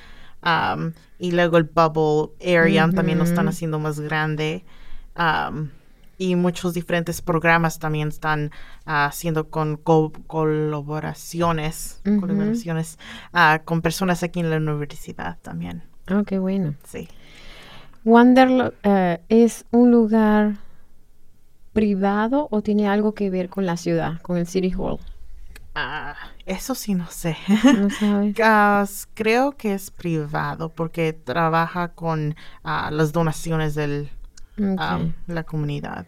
[0.44, 4.64] Um, y luego el bubble area también lo están haciendo más grande.
[5.18, 5.70] Um,
[6.18, 8.52] y muchos diferentes programas también están
[8.86, 12.98] ah, haciendo con co- colaboraciones, colaboraciones
[13.32, 15.84] ah, con personas aquí en la universidad también.
[16.08, 16.76] Ah, qué bueno.
[16.84, 17.08] Sí.
[18.06, 20.58] Wonderlo eh, es un lugar
[21.74, 24.98] privado o tiene algo que ver con la ciudad, con el City Hall.
[25.76, 27.38] Ah, eso sí no sé.
[27.78, 27.90] ¿No
[28.36, 29.08] sabes?
[29.14, 34.10] Creo que es privado porque trabaja con ah, las donaciones de
[34.58, 36.06] la comunidad.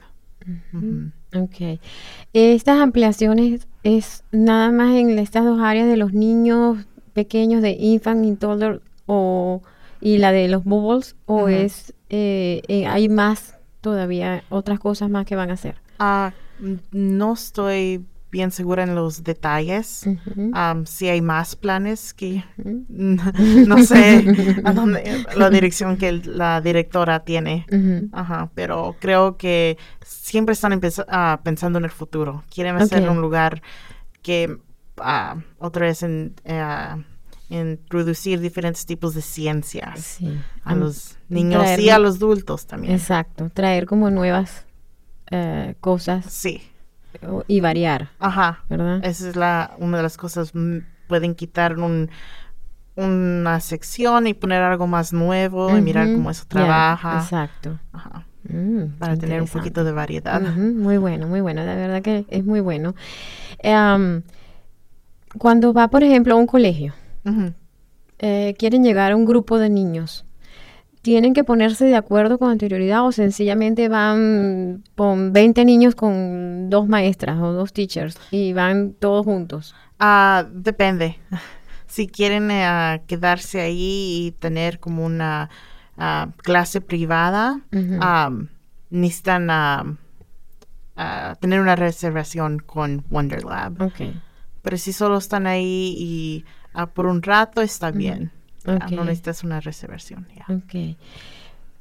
[0.74, 1.12] Ujú.
[1.36, 1.80] ok.
[2.34, 8.26] Estas ampliaciones es nada más en estas dos áreas de los niños pequeños de infant
[8.26, 9.62] y toddler o
[10.02, 15.26] y la de los bubbles o es eh, eh, hay más todavía otras cosas más
[15.26, 15.76] que van a hacer.
[16.00, 16.34] Ah,
[16.92, 20.08] no estoy bien segura en los detalles.
[20.54, 27.24] Am, si hay más planes que no sé a dónde la dirección que la directora
[27.24, 27.66] tiene.
[28.12, 32.44] Ajá, pero creo que siempre están ah, pensando en el futuro.
[32.54, 33.62] Quieren hacer un lugar
[34.22, 34.58] que
[34.98, 37.04] ah, otra vez en, eh,
[37.60, 40.40] introducir diferentes tipos de ciencias Sí.
[40.64, 42.94] a los niños y a los adultos también.
[42.94, 44.66] Exacto, traer como nuevas
[45.32, 46.62] eh, cosas Sí,
[47.48, 48.64] y variar, ajá.
[48.70, 49.04] ¿verdad?
[49.04, 50.52] Esa es la una de las cosas.
[50.54, 52.10] mm, Pueden quitar un
[52.96, 57.20] una sección y poner algo más nuevo y mirar cómo eso trabaja.
[57.22, 57.80] exacto.
[57.94, 60.42] Ajá, Mm, Para tener un poquito de variedad.
[60.42, 62.96] Ujú, muy bueno, muy bueno, la verdad que es muy bueno.
[65.38, 66.94] Cuando va, por ejemplo, a un colegio,
[68.20, 70.26] Eh, quieren llegar a un grupo de niños,
[71.02, 76.88] ¿tienen que ponerse de acuerdo con anterioridad o sencillamente van con 20 niños con dos
[76.88, 79.76] maestras o dos teachers y van todos juntos?
[80.00, 81.18] Ah, depende.
[81.88, 85.50] Si quieren eh, quedarse ahí y tener como una
[85.98, 87.60] ah, clase privada,
[88.00, 88.48] am,
[88.90, 89.98] necesitan ah,
[91.42, 93.82] tener una reservación con Wonder Lab.
[93.82, 94.16] Ok.
[94.62, 98.32] Pero si solo están ahí y ah, por un rato está bien.
[98.92, 100.28] No necesitas una reservación.
[100.36, 100.46] ya.
[100.54, 100.96] Ok.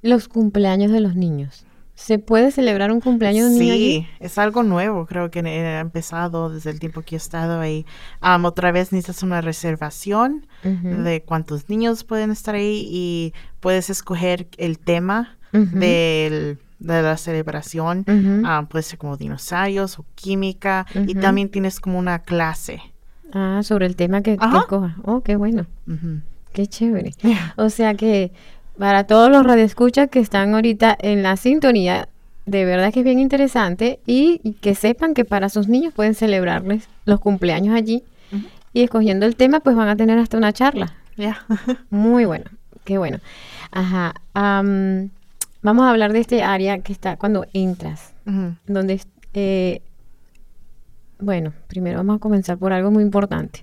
[0.02, 1.66] Los cumpleaños de los niños.
[1.94, 4.00] ¿Se puede celebrar un cumpleaños de un niño allí?
[4.00, 7.84] Sí, es algo nuevo, creo que he empezado desde el tiempo que he estado ahí.
[8.22, 14.48] Am, otra vez necesitas una reservación de cuántos niños pueden estar ahí y puedes escoger
[14.56, 18.06] el tema del- de la celebración.
[18.08, 18.42] Ujú.
[18.46, 22.80] Ah, puede ser como dinosaurios o química y también tienes como una clase.
[23.32, 24.96] Ah, sobre el tema que, que escoja.
[25.04, 25.66] Oh, qué bueno.
[26.52, 27.12] Qué chévere.
[27.56, 28.32] O sea que
[28.78, 32.08] para todos los radioescuchas que están ahorita en la sintonía,
[32.46, 36.14] de verdad que es bien interesante y, y que sepan que para sus niños pueden
[36.14, 38.02] celebrarles los cumpleaños allí
[38.72, 40.94] y escogiendo el tema pues van a tener hasta una charla.
[41.16, 41.44] Ya.
[41.90, 42.44] Muy bueno,
[42.84, 43.18] qué bueno.
[43.70, 44.14] Ajá.
[44.34, 45.10] am,
[45.62, 48.12] vamos a hablar de este área que está cuando entras,
[48.66, 49.00] donde
[49.34, 49.82] eh,
[51.20, 53.62] bueno, primero vamos a comenzar por algo muy importante.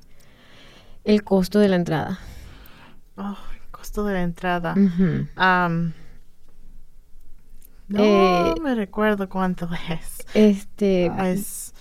[1.04, 2.20] El costo de la entrada.
[3.15, 4.76] Oh, el costo de la entrada.
[7.88, 10.25] No Eh, me recuerdo cuánto es.
[10.34, 11.73] Este, Ah, es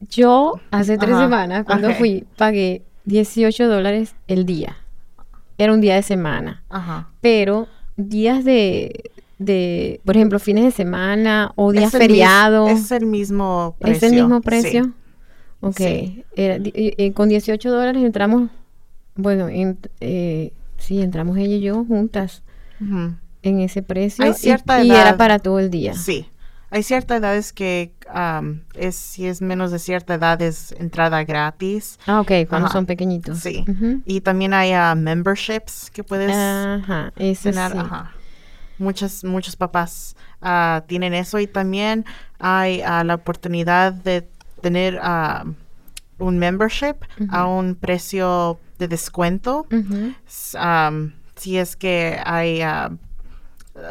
[0.00, 4.76] yo hace tres semanas, cuando fui, pagué 18 dólares el día.
[5.58, 6.62] Era un día de semana.
[6.68, 7.08] ajá.
[7.20, 13.76] Pero días de, de por ejemplo, fines de semana o días feriados, Es el mismo
[13.80, 13.96] precio.
[14.08, 14.42] ¿es el mismo sí.
[15.62, 15.76] Ok.
[15.78, 16.24] Sí.
[16.36, 18.50] Era y con 18 dólares entramos,
[19.14, 22.42] bueno, en- eh, sí, entramos ella y yo juntas
[22.80, 23.14] Ujú.
[23.42, 24.24] en ese precio.
[24.24, 25.16] Hay y- cierta y, era edad.
[25.16, 25.94] para todo el día.
[25.94, 26.26] Sí.
[26.70, 31.98] Hay ciertas edades que am, es, si es menos de cierta edad es entrada gratis.
[32.06, 32.72] Ah, ok, cuando Ajá.
[32.72, 33.40] son pequeñitos.
[33.40, 33.62] Sí.
[33.68, 34.00] Ujú.
[34.06, 37.36] Y también hay ah, memberships que puedes Ajá, tener.
[37.36, 37.48] sí.
[37.50, 38.12] Ajá.
[38.78, 42.04] Muchos, muchos papás ah, tienen eso y también
[42.38, 44.22] hay ah, la oportunidad de
[44.62, 45.44] tener ah,
[46.18, 46.96] un membership
[47.30, 49.66] a un precio de descuento.
[51.36, 52.90] Si es que hay ah,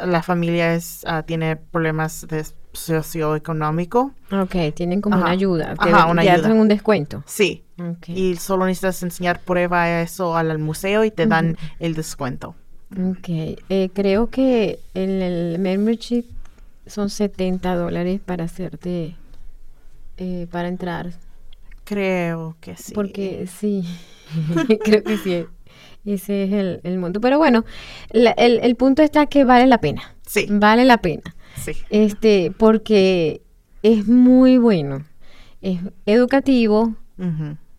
[0.04, 4.12] la familia es, ah, tiene problemas de socioeconómico.
[4.30, 5.74] Ok, tienen como una ayuda.
[5.74, 6.48] Te, Ajá, una te ayuda.
[6.48, 7.22] hacen un descuento.
[7.26, 7.64] Sí.
[7.78, 8.08] Ok.
[8.08, 12.54] Y solo necesitas enseñar prueba a eso al, al museo y te dan el descuento.
[12.92, 16.24] Ok, eh, creo que el, el membership
[16.86, 19.16] son 70 dólares para hacerte,
[20.16, 21.12] eh, para entrar.
[21.84, 22.92] Creo que sí.
[22.94, 23.84] Porque sí,
[24.84, 25.44] creo que sí,
[26.04, 27.20] ese es el, el monto.
[27.20, 27.64] Pero bueno,
[28.10, 31.22] la- el, el punto está que vale la pena, Sí, vale la pena.
[31.56, 31.72] sí.
[31.90, 33.42] Este, porque
[33.82, 35.04] es muy bueno,
[35.60, 36.94] es educativo,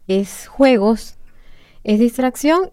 [0.07, 1.15] es juegos,
[1.83, 2.71] es distracción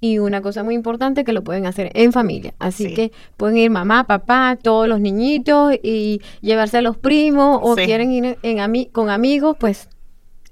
[0.00, 2.54] y una cosa muy importante que lo pueden hacer en familia.
[2.58, 2.94] Así Sí.
[2.94, 7.84] que pueden ir mamá, papá, todos los niñitos y llevarse a los primos o Sí.
[7.84, 9.88] quieren ir en ami- con amigos, pues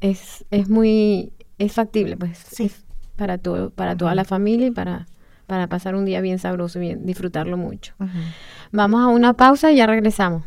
[0.01, 2.66] es, es muy es factible, pues Sí.
[2.66, 2.84] es
[3.16, 5.07] para todo para toda la familia y para
[5.46, 7.94] para pasar un día bien sabroso y bien disfrutarlo mucho.
[8.70, 10.42] Vamos a una pausa y ya regresamos.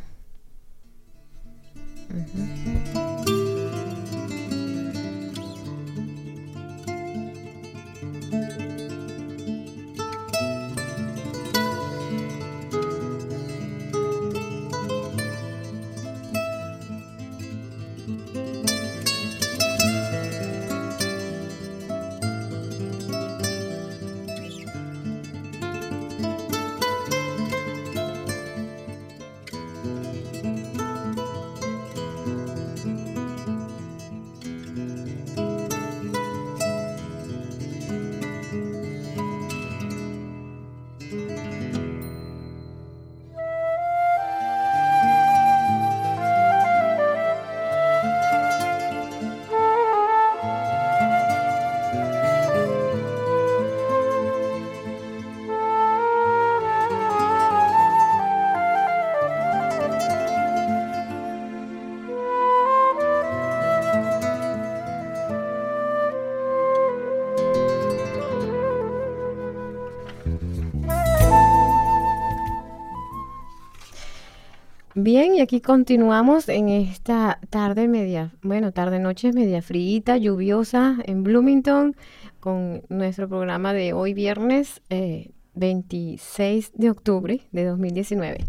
[75.03, 81.23] Bien, y aquí continuamos en esta tarde media, bueno, tarde noche media fríita, lluviosa en
[81.23, 81.95] Bloomington
[82.39, 88.45] con nuestro programa de hoy viernes eh, 26 de octubre de 2019.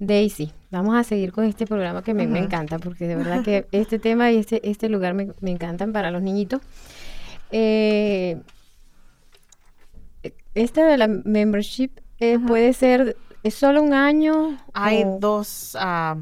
[0.00, 4.00] Daisy, vamos a seguir con este programa que me, encanta porque de verdad que este
[4.00, 6.60] tema y este, este lugar me, me encantan para los niñitos.
[7.52, 8.40] Eh,
[10.56, 14.58] este de la membership eh, puede ser, ¿es solo un año?
[14.72, 16.16] Hay o- dos, ah,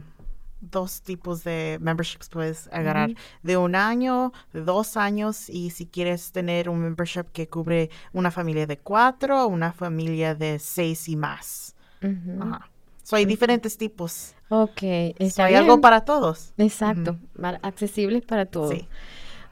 [0.61, 3.15] dos tipos de memberships puedes agarrar.
[3.43, 8.31] De un año, de dos años y si quieres tener un membership que cubre una
[8.31, 11.75] familia de cuatro una familia de seis y más.
[12.03, 12.43] Ujú.
[12.43, 12.69] Ajá.
[13.03, 14.35] So, hay diferentes tipos.
[14.49, 16.53] Ok, So, está hay algo para todos.
[16.59, 18.75] Exacto, para- accesibles para todos.
[18.75, 18.87] Sí.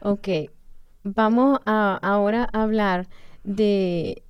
[0.01, 0.27] Ok,
[1.03, 3.07] vamos a, ahora a hablar
[3.43, 4.23] de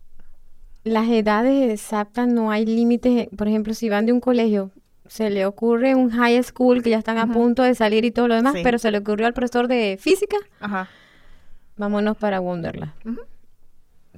[0.84, 3.28] las edades exactas, no hay límites.
[3.38, 4.72] Por ejemplo, si van de un colegio,
[5.08, 8.28] se le ocurre un high school que ya están a punto de salir y todo
[8.28, 8.62] lo demás, Sí.
[8.64, 10.88] pero se le ocurrió al profesor de física, Ajá.
[11.78, 12.94] vámonos para Wonderland.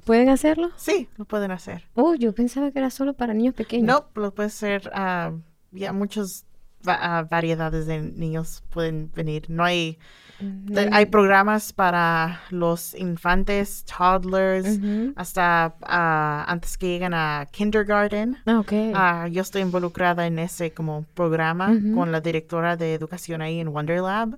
[0.04, 0.70] ¿Pueden hacerlo?
[0.76, 1.84] Sí, lo pueden hacer.
[1.94, 3.86] Oh, yo pensaba que era solo para niños pequeños.
[3.86, 4.90] No, lo puede ser.
[4.94, 5.32] ah,
[5.72, 6.44] ya muchas
[6.88, 9.46] va- variedades de niños pueden venir.
[9.48, 9.98] No hay.
[10.40, 14.78] No hay- Hay programas para los infantes, toddlers,
[15.16, 18.36] hasta ah, antes que lleguen a kindergarten.
[18.44, 18.72] Ah, ok.
[18.94, 23.72] Ah, yo estoy involucrada en ese como programa con la directora de educación ahí en
[23.72, 24.34] Wonder Lab.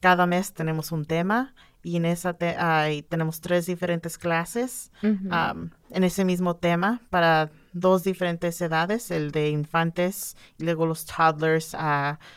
[0.00, 1.54] Cada mes tenemos un tema
[1.84, 8.02] y en esa te- ay, tenemos tres diferentes clases en ese mismo tema para dos
[8.02, 11.74] diferentes edades, el de infantes y luego los toddlers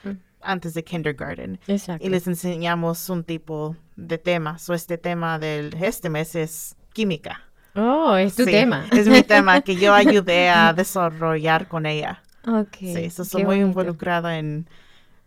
[0.04, 0.10] Mm.
[0.42, 1.60] antes de kindergarten.
[1.68, 2.06] Exacto.
[2.06, 4.60] Y les enseñamos un tipo de tema.
[4.60, 7.42] So, este tema de este mes es química.
[7.76, 8.86] Oh, es tu Sí, tema.
[8.92, 9.94] Es mi tema que yo
[10.26, 12.22] ayudé a desarrollar con ella.
[12.48, 12.76] Ok.
[12.80, 13.68] Sí, so, soy muy bonito.
[13.68, 14.68] involucrada en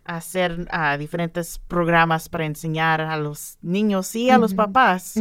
[0.05, 5.13] hacer ah, diferentes programas para enseñar a los niños y a los papás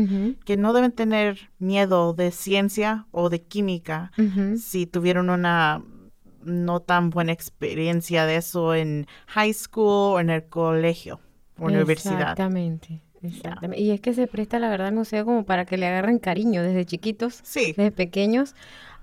[0.45, 4.11] que no deben tener miedo de ciencia o de química
[4.57, 5.83] si tuvieron una
[6.43, 11.21] no tan buena experiencia de eso en high school o en el colegio
[11.59, 12.21] o universidad.
[12.21, 13.03] Exactamente.
[13.23, 13.83] Exactamente.
[13.83, 16.63] Y es que se presta, la verdad, el museo como para que le agarren cariño
[16.63, 17.75] desde chiquitos, Sí.
[17.77, 18.55] desde pequeños,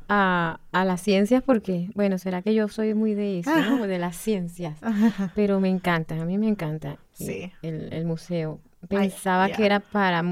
[0.10, 3.88] a, a las ciencias, porque, bueno, será que yo soy muy de eso, ¿no?
[3.88, 4.78] De las ciencias.
[5.36, 7.52] Pero me encanta, a mí me encanta Sí.
[7.62, 8.60] el, el museo.
[8.84, 10.24] Ay, Pensaba que era para,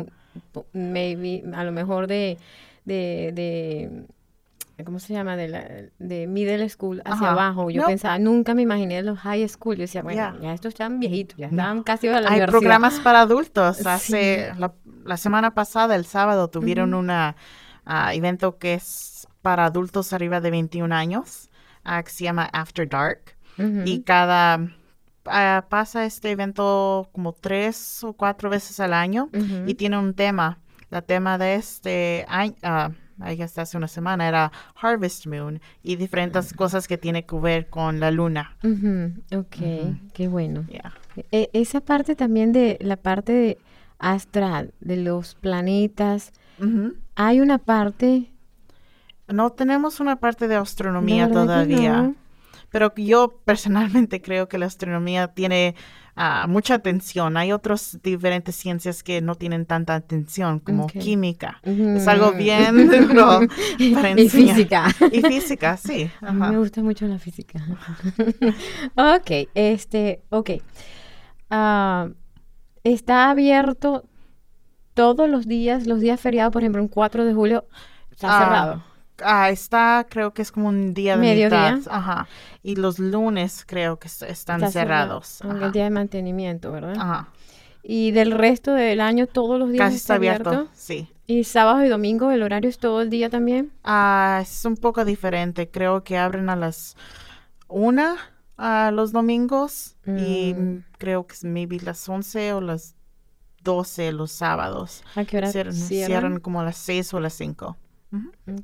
[0.73, 2.37] maybe, a lo mejor de,
[2.85, 5.35] de, de ¿cómo se llama?
[5.35, 5.67] De, la,
[5.99, 7.31] de middle school hacia Ajá.
[7.31, 7.69] abajo.
[7.69, 7.87] Yo No.
[7.87, 9.75] pensaba, nunca me imaginé los high school.
[9.77, 10.39] Yo decía, bueno, Ya.
[10.41, 12.49] ya estos están viejitos, ya están casi a la Hay universidad.
[12.51, 13.77] programas para adultos.
[13.81, 13.87] Sí.
[13.87, 14.73] Hace la,
[15.05, 17.11] la semana pasada, el sábado, tuvieron un
[18.13, 18.83] evento que es
[19.45, 21.51] para adultos arriba de 21 años,
[21.83, 23.35] ah, que se llama After Dark.
[23.85, 24.71] Y cada
[25.25, 29.29] ah, pasa este evento como tres o cuatro veces al año
[29.67, 30.57] y tiene un tema.
[30.89, 32.55] La tema de este año,
[33.19, 37.69] ahí hasta hace una semana, era Harvest Moon y diferentes cosas que tiene que ver
[37.69, 38.57] con la luna.
[39.31, 39.57] Ok,
[40.11, 40.65] qué bueno.
[40.67, 40.91] Yeah.
[41.31, 43.57] E- esa parte también de la parte de
[43.99, 46.33] astral, de los planetas,
[47.13, 48.31] hay una parte...
[49.27, 52.15] No tenemos una parte de astronomía todavía, no.
[52.69, 55.73] pero yo personalmente creo que la astronomía tiene
[56.15, 57.35] ah, mucha atención.
[57.37, 61.59] Hay otras diferentes ciencias que no tienen tanta atención, como química.
[61.63, 63.39] Es algo bien duro
[63.95, 64.55] para y enseñar.
[64.55, 64.87] física.
[65.11, 66.09] Y física, sí.
[66.21, 67.65] A mí me gusta mucho la física.
[68.95, 70.51] ok, este, ok.
[71.49, 72.09] Ah,
[72.83, 74.05] está abierto
[74.93, 77.65] todos los días, los días feriados, por ejemplo, un 4 de julio,
[78.11, 78.83] está Ah, cerrado.
[79.23, 81.75] Ah, está, creo que es como un día de Mediodía.
[81.77, 81.93] mitad.
[81.93, 82.27] Ajá.
[82.63, 85.57] Y los lunes creo que est- están Está cerrado, cerrados.
[85.57, 85.65] Ajá.
[85.67, 86.95] el día de mantenimiento, ¿verdad?
[86.97, 87.29] Ajá.
[87.83, 90.67] Y del resto del año, todos los días Casi está abierto.
[90.73, 91.07] Sí.
[91.27, 93.71] Y sábado y domingo, el horario es todo el día también.
[93.83, 95.69] Ah, es un poco diferente.
[95.69, 96.95] Creo que abren a las
[97.67, 98.15] una
[98.57, 100.83] a los domingos y Mm.
[100.97, 102.95] creo que es maybe las 11 o las
[103.63, 105.03] 12 los sábados.
[105.15, 107.75] ¿A qué hora cierran como a las 6 o las 5.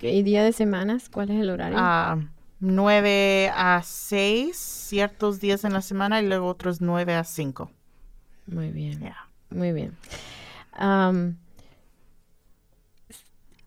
[0.02, 1.10] ¿Y día de semanas?
[1.10, 1.78] ¿Cuál es el horario?
[1.80, 2.18] Ah,
[2.60, 7.72] 9 a 6 ciertos días en la semana y luego otros 9 a 5.
[8.48, 9.00] Muy bien.
[9.00, 9.28] Yeah.
[9.50, 9.96] Muy bien.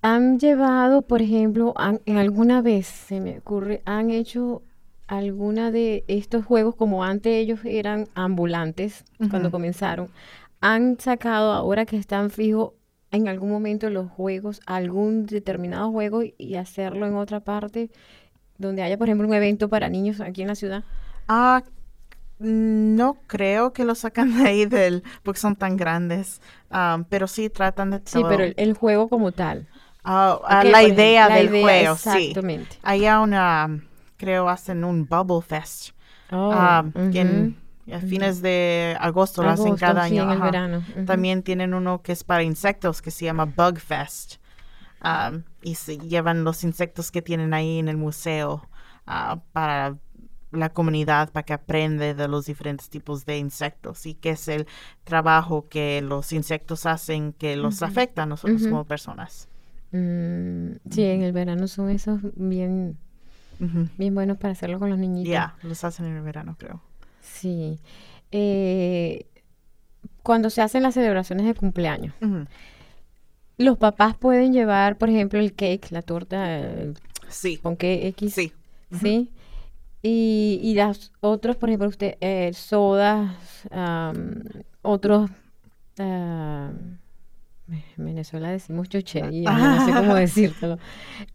[0.02, 4.62] ¿Han llevado, por ejemplo, han- en alguna vez, se me ocurre, han hecho
[5.06, 10.08] alguna de estos juegos como antes ellos eran ambulantes cuando comenzaron?
[10.60, 12.72] ¿Han sacado ahora que están fijos
[13.16, 17.90] en algún momento los juegos, algún determinado juego y- hacerlo en otra parte
[18.58, 20.84] donde haya, por ejemplo, un evento para niños aquí en la ciudad?
[21.28, 21.62] Ah,
[22.38, 26.40] no creo que lo sacan de ahí del porque son tan grandes,
[26.70, 28.28] Ah, pero sí tratan de Sí, todo.
[28.28, 29.66] pero el, el juego como tal.
[30.04, 32.28] Ah, ah, la ejemplo, idea la del idea, juego, sí.
[32.28, 32.76] Exactamente.
[32.82, 33.80] Allá una,
[34.18, 35.90] creo hacen un Bubble Fest,
[36.30, 37.54] Oh, en- ujú.
[37.92, 40.32] A fines de agosto, lo hacen cada sí, año.
[40.32, 40.54] en
[40.96, 41.06] el.
[41.06, 44.36] También tienen uno que es para insectos que se llama Bug Fest.
[45.00, 45.32] Ah,
[45.62, 48.66] y se llevan los insectos que tienen ahí en el museo
[49.06, 49.98] ah, para
[50.50, 54.66] la comunidad, para que aprende de los diferentes tipos de insectos y qué es el
[55.04, 59.48] trabajo que los insectos hacen que los afecta a nosotros como personas.
[59.92, 62.96] Mm, sí, en el verano son esos bien,
[63.98, 65.30] bien buenos para hacerlo con los niñitos.
[65.30, 66.80] Ya, los hacen en el verano, creo.
[67.24, 67.78] Sí.
[68.30, 69.26] Eh,
[70.22, 72.14] cuando se hacen las celebraciones de cumpleaños,
[73.58, 76.94] los papás pueden llevar, por ejemplo, el cake, la torta, el
[77.28, 78.52] Sí, ponqué X, sí.
[79.00, 79.30] ¿sí?
[80.02, 83.32] Y, y las otros, por ejemplo, usted, eh, sodas,
[84.82, 85.30] otros,
[85.98, 86.70] ah,
[87.96, 90.78] en Venezuela decimos chochería, no sé cómo decírtelo.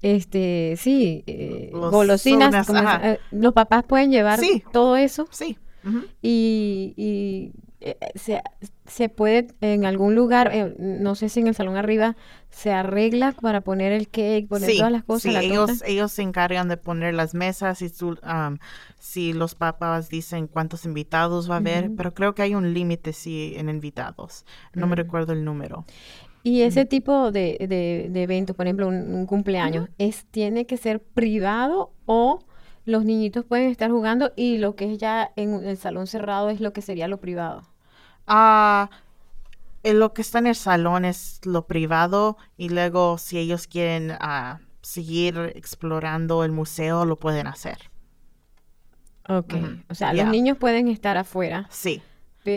[0.01, 4.63] Este, sí, eh, Los golosinas, como eh, los papás pueden llevar Sí.
[4.71, 5.57] todo eso Sí.
[6.21, 7.51] Y, y,
[7.81, 8.41] eh, se,
[8.85, 12.17] se puede en algún lugar, eh, no sé si en el salón arriba,
[12.49, 16.11] se arregla para poner el cake, poner Sí, todas las cosas, sí, la ellos, ellos
[16.11, 18.17] se encargan de poner las mesas y su-
[18.99, 23.13] si los papás dicen cuántos invitados va a haber, pero creo que hay un límite
[23.13, 24.45] sí en invitados.
[24.75, 24.99] No me Mm.
[24.99, 25.85] recuerdo el número.
[26.43, 30.77] Y ese tipo de, de, de evento, por ejemplo, un, un cumpleaños, es, ¿tiene que
[30.77, 32.39] ser privado o
[32.89, 36.59] los niñitos pueden estar jugando y lo que es ya en el salón cerrado es
[36.59, 37.61] lo que sería lo privado?
[38.27, 38.89] Ah,
[39.83, 44.11] en lo que está en el salón es lo privado y luego si ellos quieren
[44.19, 47.77] ah, seguir explorando el museo lo pueden hacer.
[49.27, 49.53] Ok.
[49.89, 52.01] O sea, los niños pueden estar afuera, Sí,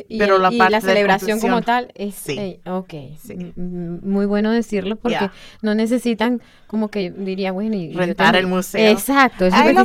[0.08, 2.14] Y, Pero la y parte la de celebración como tal es...
[2.14, 2.60] sí.
[2.66, 2.90] ok,
[3.20, 3.32] Sí.
[3.32, 5.30] M- m- muy bueno decirlo porque
[5.62, 8.90] no necesitan como que diría, bueno, y Rentar el museo.
[8.90, 9.84] Exacto, eso Hay es la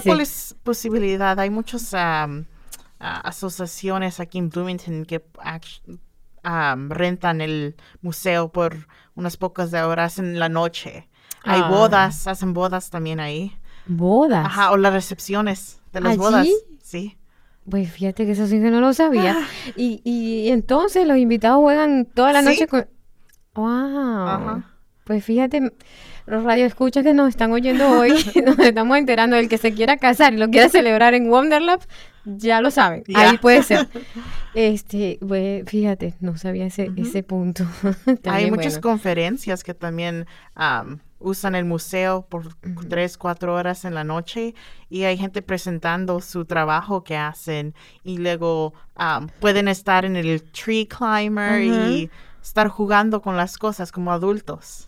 [0.64, 2.28] posibilidad, hay muchas a-
[3.00, 5.24] asociaciones aquí en Bloomington que
[6.44, 11.08] am, rentan el museo por unas pocas de horas en la noche.
[11.44, 11.70] Hay Ah.
[11.70, 13.56] bodas, hacen bodas también ahí.
[13.86, 14.46] Bodas.
[14.46, 16.18] Ajá, o las recepciones de las ¿Allí?
[16.20, 16.48] bodas.
[16.82, 17.17] Sí.
[17.70, 19.36] Pues fíjate que eso sí que no lo sabía.
[19.40, 19.48] Ah.
[19.76, 22.46] Y, y entonces los invitados juegan toda la Sí.
[22.46, 22.88] noche con...
[23.56, 23.68] ¡Wow!
[24.28, 24.74] Ajá.
[25.04, 25.72] Pues fíjate,
[26.26, 28.12] los radioescuchas que nos están oyendo hoy,
[28.46, 31.80] nos estamos enterando del que se quiera casar y lo quiera celebrar en Wonderlab,
[32.26, 33.04] ya lo saben.
[33.08, 33.30] Ya.
[33.32, 33.88] Ahí puede ser.
[34.54, 37.64] Este, pues, fíjate, no sabía ese, ese punto.
[38.26, 38.90] Hay muchas bueno.
[38.90, 42.54] conferencias que también am, usan el museo por
[42.90, 44.54] tres, cuatro horas en la noche
[44.90, 50.44] y hay gente presentando su trabajo que hacen y luego am, pueden estar en el
[50.52, 52.10] tree climber y
[52.42, 54.88] estar jugando con las cosas como adultos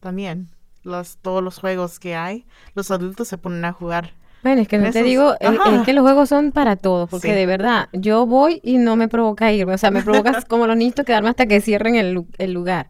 [0.00, 0.48] también.
[0.84, 4.12] Los, todos los juegos que hay, los adultos se ponen a jugar.
[4.42, 7.28] Bueno, es que no te esos- digo, es, que los juegos son para todos, porque
[7.28, 7.34] Sí.
[7.34, 10.76] de verdad, yo voy y no me provoca irme, o sea, me provoca como los
[10.76, 12.88] niños quedarme hasta que cierren el lugar.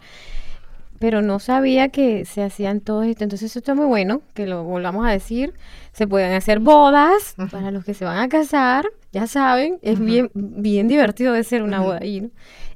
[0.99, 4.65] Pero no sabía que se hacían todo esto, entonces esto está muy bueno, que lo
[4.65, 5.55] volvamos a decir,
[5.93, 10.31] se pueden hacer bodas para los que se van a casar, ya saben, es bien,
[10.35, 12.31] bien divertido de ser una boda ahí, ¿no?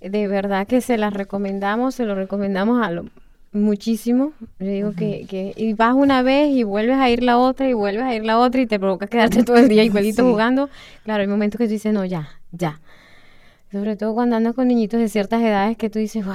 [0.00, 3.06] de verdad que se las recomendamos, se lo recomendamos a lo
[3.52, 4.32] muchísimo.
[4.58, 7.72] Yo digo que, que y vas una vez y vuelves a ir la otra y
[7.72, 10.28] vuelves a ir la otra y te provoca quedarte todo el día igualito Sí.
[10.30, 10.68] jugando.
[11.04, 12.80] Claro, hay momentos que tú dices, no, ya, ya.
[13.72, 16.34] Sobre todo cuando andas con niñitos de ciertas edades que tú dices, wow,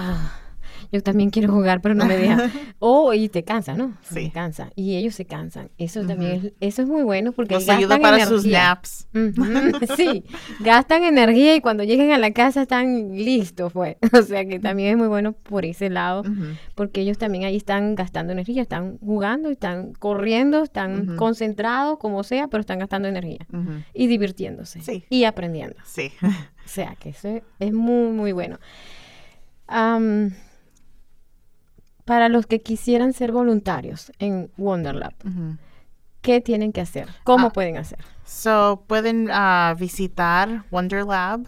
[0.91, 2.51] yo también quiero jugar, pero no me dejan.
[2.79, 3.97] O y te cansa, ¿no?
[4.03, 4.25] Sí.
[4.25, 4.69] Te cansa.
[4.75, 5.69] Y ellos se cansan.
[5.77, 8.63] Eso también es, eso es muy bueno porque Nos ayuda gastan para sus energía.
[8.69, 9.07] naps.
[9.13, 10.23] Ujú, Sí,
[10.59, 13.97] gastan energía y cuando lleguen a la casa están listos, pues.
[14.13, 16.23] O sea que también es muy bueno por ese lado,
[16.75, 22.47] porque ellos también ahí están gastando energía, están jugando, están corriendo, están concentrados, como sea,
[22.47, 23.45] pero están gastando energía
[23.93, 25.05] y divirtiéndose Sí.
[25.09, 25.75] y aprendiendo.
[25.85, 26.11] Sí.
[26.21, 28.59] O sea que eso es muy, muy bueno.
[32.05, 35.57] Para los que quisieran ser voluntarios en Wonderlab, Ujú.
[36.21, 37.07] ¿qué tienen que hacer?
[37.23, 37.53] ¿Cómo Ah.
[37.53, 37.99] pueden hacer?
[38.23, 41.41] So, pueden ah, visitar Wonderlab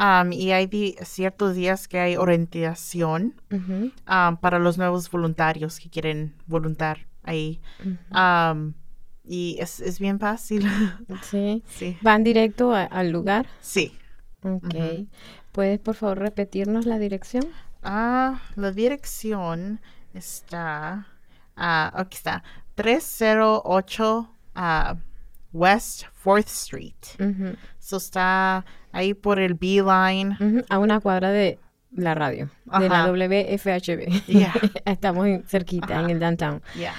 [0.00, 5.88] um, y hay di- ciertos días que hay orientación um, para los nuevos voluntarios que
[5.90, 7.60] quieren voluntar ahí.
[8.12, 8.74] Um,
[9.24, 10.66] y es, es bien fácil.
[11.22, 11.62] Sí.
[11.68, 11.96] sí.
[12.00, 13.46] ¿Van directo a- al lugar?
[13.60, 13.92] Sí.
[14.42, 14.74] Ok.
[15.52, 17.44] ¿Puedes, por favor, repetirnos la dirección?
[17.82, 19.80] Ah, la dirección
[20.18, 21.06] está.
[21.56, 22.42] ah, aquí está.
[22.74, 24.96] 308 ah,
[25.52, 26.94] West 4th Street.
[27.18, 30.36] Ujú, So está ahí por el B-Line.
[30.40, 31.58] ujú, A una cuadra de
[31.92, 33.10] la radio, de la Ajá.
[33.12, 34.26] WFHB.
[34.26, 34.52] Yeah.
[34.84, 36.60] Estamos cerquita, en el downtown.
[36.76, 36.94] Yeah.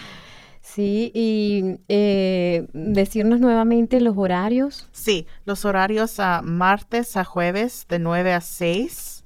[0.62, 4.88] Sí, y eh, decirnos nuevamente los horarios.
[4.92, 9.24] Sí, los horarios a martes a jueves de 9 a 6,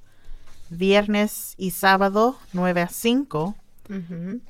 [0.70, 3.56] viernes y sábado 9 a 5,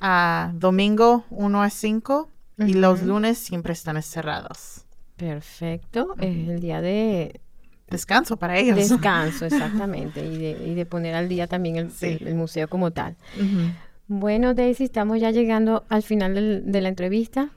[0.00, 2.28] A domingo 1 a 5
[2.58, 4.84] y los lunes siempre están cerrados.
[5.16, 6.14] Perfecto.
[6.20, 7.40] Es el día de
[7.88, 8.76] Descanso para ellos.
[8.76, 10.24] descanso, exactamente.
[10.24, 12.06] Y de, y de poner al día también el, Sí.
[12.20, 13.16] el- el museo como tal.
[14.08, 17.50] Bueno, Daisy, estamos ya llegando al final del- de la entrevista.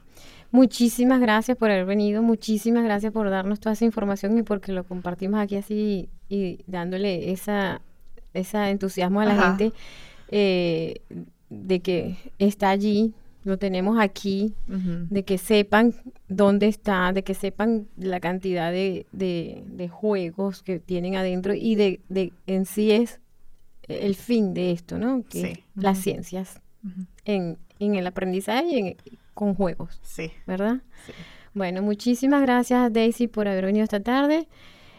[0.52, 4.84] Muchísimas gracias por haber venido, muchísimas gracias por darnos toda esa información y porque lo
[4.84, 7.80] compartimos aquí así y dándole esa,
[8.32, 9.56] esa entusiasmo a la Ajá.
[9.56, 9.72] gente
[10.30, 11.00] eh,
[11.50, 15.94] de que está allí lo tenemos aquí, de que sepan
[16.28, 21.76] dónde está, de que sepan la cantidad de, de- de juegos que tienen adentro y
[21.76, 23.20] de, de en sí es
[23.86, 25.22] el fin de esto, ¿no?
[25.28, 25.64] Que Sí.
[25.76, 26.60] las ciencias
[27.24, 28.96] en, en el aprendizaje y en-
[29.32, 30.32] con juegos, Sí.
[30.44, 30.78] ¿verdad?
[31.06, 31.12] Sí.
[31.54, 34.48] Bueno, muchísimas gracias Daisy por haber venido esta tarde.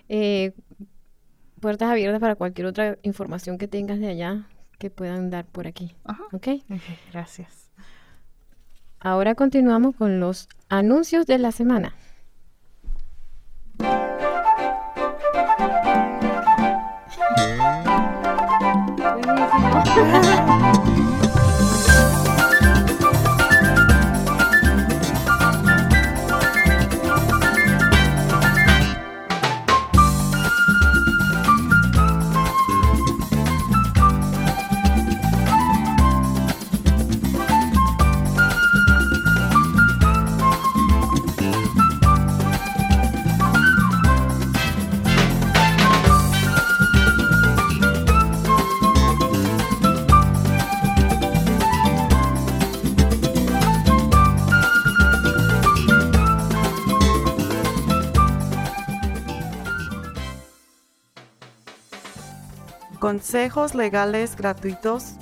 [0.08, 0.54] Eh,
[1.60, 5.96] puertas abiertas para cualquier otra información que tengas de allá que puedan dar por aquí.
[6.04, 6.24] Ajá.
[6.32, 6.48] ¿Ok?
[7.12, 7.70] Gracias.
[9.00, 11.94] Ahora continuamos con los anuncios de la semana.
[63.08, 65.14] Consejos legales gratuitos.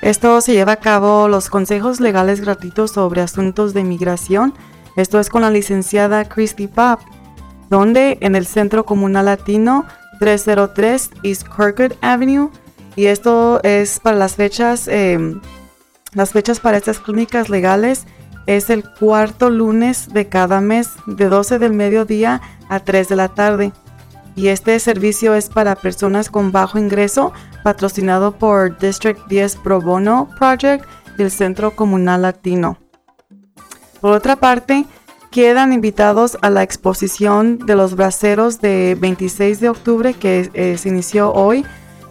[0.00, 4.54] Esto se lleva a cabo los consejos legales gratuitos sobre asuntos de inmigración.
[4.96, 7.00] Esto es con la licenciada Christy Pop,
[7.68, 9.84] donde en el Centro Comunal Latino
[10.18, 12.48] 303 East Kirkwood Avenue.
[12.94, 15.38] Y esto es para las fechas, eh,
[16.14, 18.06] las fechas para estas clínicas legales
[18.46, 22.40] es el cuarto lunes de cada mes, de 12 del mediodía
[22.70, 23.72] a 3 de la tarde.
[24.36, 27.32] Y este servicio es para personas con bajo ingreso,
[27.64, 30.84] patrocinado por District 10 Pro Bono Project
[31.16, 32.78] del Centro Comunal Latino.
[34.02, 34.84] Por otra parte,
[35.30, 40.90] quedan invitados a la exposición de los braceros de 26 de octubre que eh, se
[40.90, 41.64] inició hoy,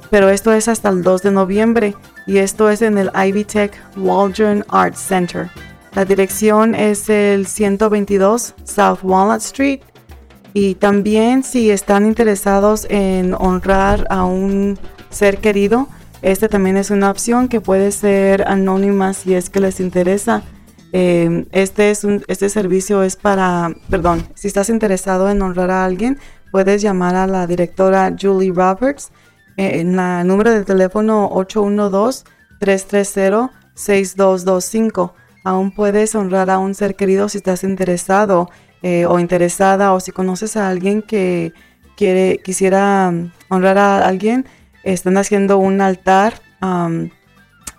[0.09, 1.95] pero esto es hasta el 2 de noviembre
[2.27, 5.49] y esto es en el Ivy Tech Waldron Arts Center.
[5.93, 9.81] La dirección es el 122 South Walnut Street
[10.57, 14.79] y también si están interesados en honrar a un
[15.09, 15.89] ser querido,
[16.21, 20.43] este también es una opción que puede ser anónima si es que les interesa.
[20.93, 25.83] Eh, este, es un, este servicio es para, perdón, si estás interesado en honrar a
[25.83, 26.19] alguien,
[26.53, 29.11] puedes llamar a la directora Julie Roberts
[29.57, 31.29] eh, en la número de teléfono
[32.61, 35.11] 812-330-6225.
[35.43, 38.49] Aún puedes honrar a un ser querido si estás interesado
[38.87, 41.53] eh, o interesada o si conoces a alguien que
[41.97, 44.45] quiere, quisiera um, honrar a alguien.
[44.83, 46.35] Están haciendo un altar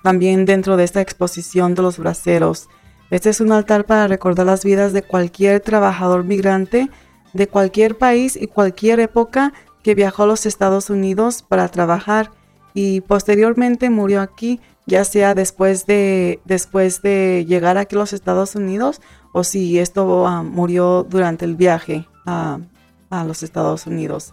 [0.03, 2.69] también dentro de esta exposición de los braceros.
[3.11, 6.91] Este es un altar para recordar las vidas de cualquier trabajador migrante
[7.33, 9.53] de cualquier país y cualquier época
[9.85, 12.33] que viajó a los Estados Unidos para trabajar
[12.75, 18.57] y posteriormente murió aquí, ya sea después de, después de llegar aquí a los Estados
[18.57, 19.01] Unidos
[19.37, 22.59] o si esto ah, murió durante el viaje a,
[23.27, 24.33] los Estados Unidos.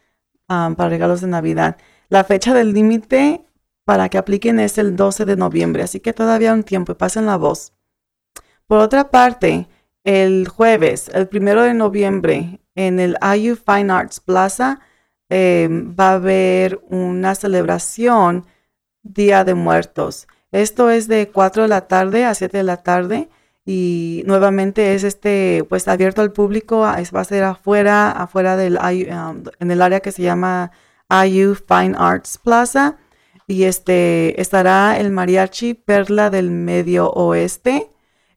[0.46, 1.78] para regalos de Navidad.
[2.10, 3.42] La fecha del límite
[3.86, 7.24] para que apliquen es el 12 de noviembre, así que todavía un tiempo y pasen
[7.24, 7.72] la voz.
[8.66, 9.66] Por otra parte,
[10.04, 14.80] el jueves, el primero de noviembre, en el IU Fine Arts Plaza,
[15.30, 18.44] eh, va a haber una celebración
[19.02, 20.28] Día de Muertos.
[20.52, 23.30] Esto es de 4 de la tarde a 7 de la tarde
[23.66, 29.44] y nuevamente es este pues abierto al público, va a ser afuera, afuera del um,
[29.58, 30.70] en el área que se llama
[31.10, 32.98] IU Fine Arts Plaza
[33.46, 37.90] y este estará el mariachi Perla del Medio Oeste,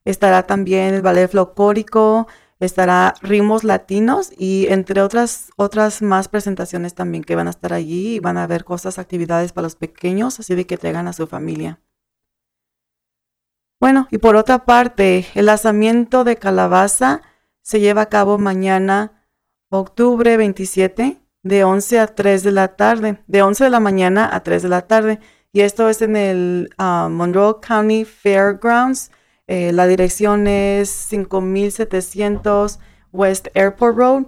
[0.04, 2.26] estará también el ballet folclórico,
[2.60, 8.16] estará ritmos latinos y entre otras otras más presentaciones también que van a estar allí
[8.16, 11.26] y van a haber cosas, actividades para los pequeños, así de que traigan a su
[11.26, 11.80] familia.
[13.80, 17.22] Bueno, y por otra parte, el lanzamiento de calabaza
[17.62, 19.24] se lleva a cabo mañana,
[19.70, 24.42] octubre 27, de 11 a 3 de la tarde, de 11 de la mañana a
[24.42, 25.20] 3 de la tarde.
[25.52, 29.10] Y esto es en el ah, Monroe County Fairgrounds.
[29.46, 32.80] Eh, la dirección es 5700
[33.12, 34.26] West Airport Road.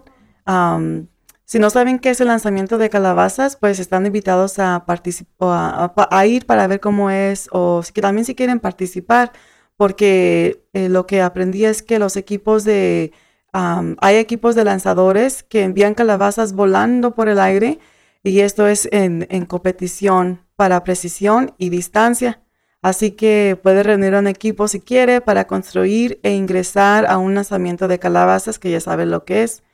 [1.50, 6.26] Si no saben qué es el lanzamiento de calabazas, pues están invitados a, a, a,
[6.26, 9.32] ir para ver cómo es, o también si quieren participar,
[9.76, 13.12] porque eh, lo que aprendí es que los equipos de
[13.52, 17.80] hay equipos de lanzadores que envían calabazas volando por el aire
[18.22, 22.42] y esto es en, competición para precisión y distancia.
[22.80, 27.88] Así que puede reunir un equipo si quiere para construir e ingresar a un lanzamiento
[27.88, 29.64] de calabazas que ya sabe lo que es.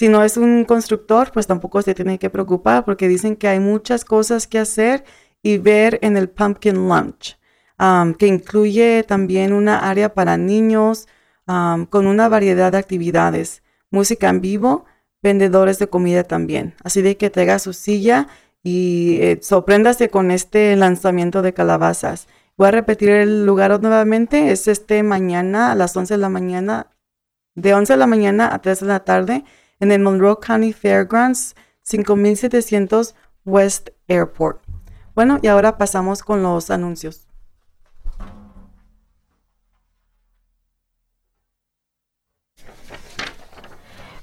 [0.00, 3.60] Si no es un constructor, pues tampoco se tiene que preocupar porque dicen que hay
[3.60, 5.04] muchas cosas que hacer
[5.42, 7.38] y ver en el Pumpkin Lunch,
[8.18, 11.06] que incluye también una área para niños,
[11.44, 14.86] con una variedad de actividades, música en vivo,
[15.22, 16.74] vendedores de comida también.
[16.82, 18.26] Así de que traiga su silla
[18.62, 22.26] y eh, sorpréndase con este lanzamiento de calabazas.
[22.56, 24.50] Voy a repetir el lugar nuevamente.
[24.50, 26.86] Es este mañana a las 11 de la mañana,
[27.54, 29.44] de 11 de la mañana a 3 de la tarde
[29.80, 33.14] en el Monroe County Fairgrounds, 5700
[33.44, 34.62] West Airport.
[35.14, 37.26] Bueno, y ahora pasamos con los anuncios.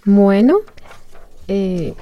[0.06, 0.60] Bueno,
[1.50, 1.94] eh,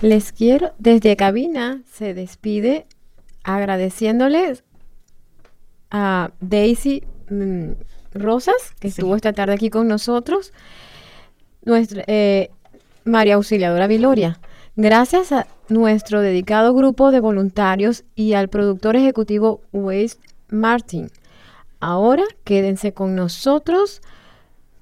[0.00, 2.86] les quiero, desde cabina se despide
[3.42, 4.62] agradeciéndoles
[5.90, 7.72] a Daisy mm,
[8.14, 10.52] Rosas, que estuvo esta tarde aquí con nosotros,
[11.64, 12.50] nuestra eh,
[13.04, 14.40] María Auxiliadora Viloria.
[14.76, 21.10] Gracias a nuestro dedicado grupo de voluntarios y al productor ejecutivo Waste Martin.
[21.80, 24.00] Ahora quédense con nosotros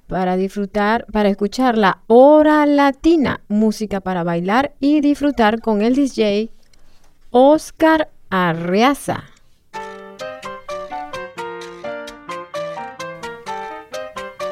[0.07, 6.51] para disfrutar, para escuchar la hora latina, música para bailar y disfrutar con el DJ
[7.31, 9.25] Oscar Arreaza.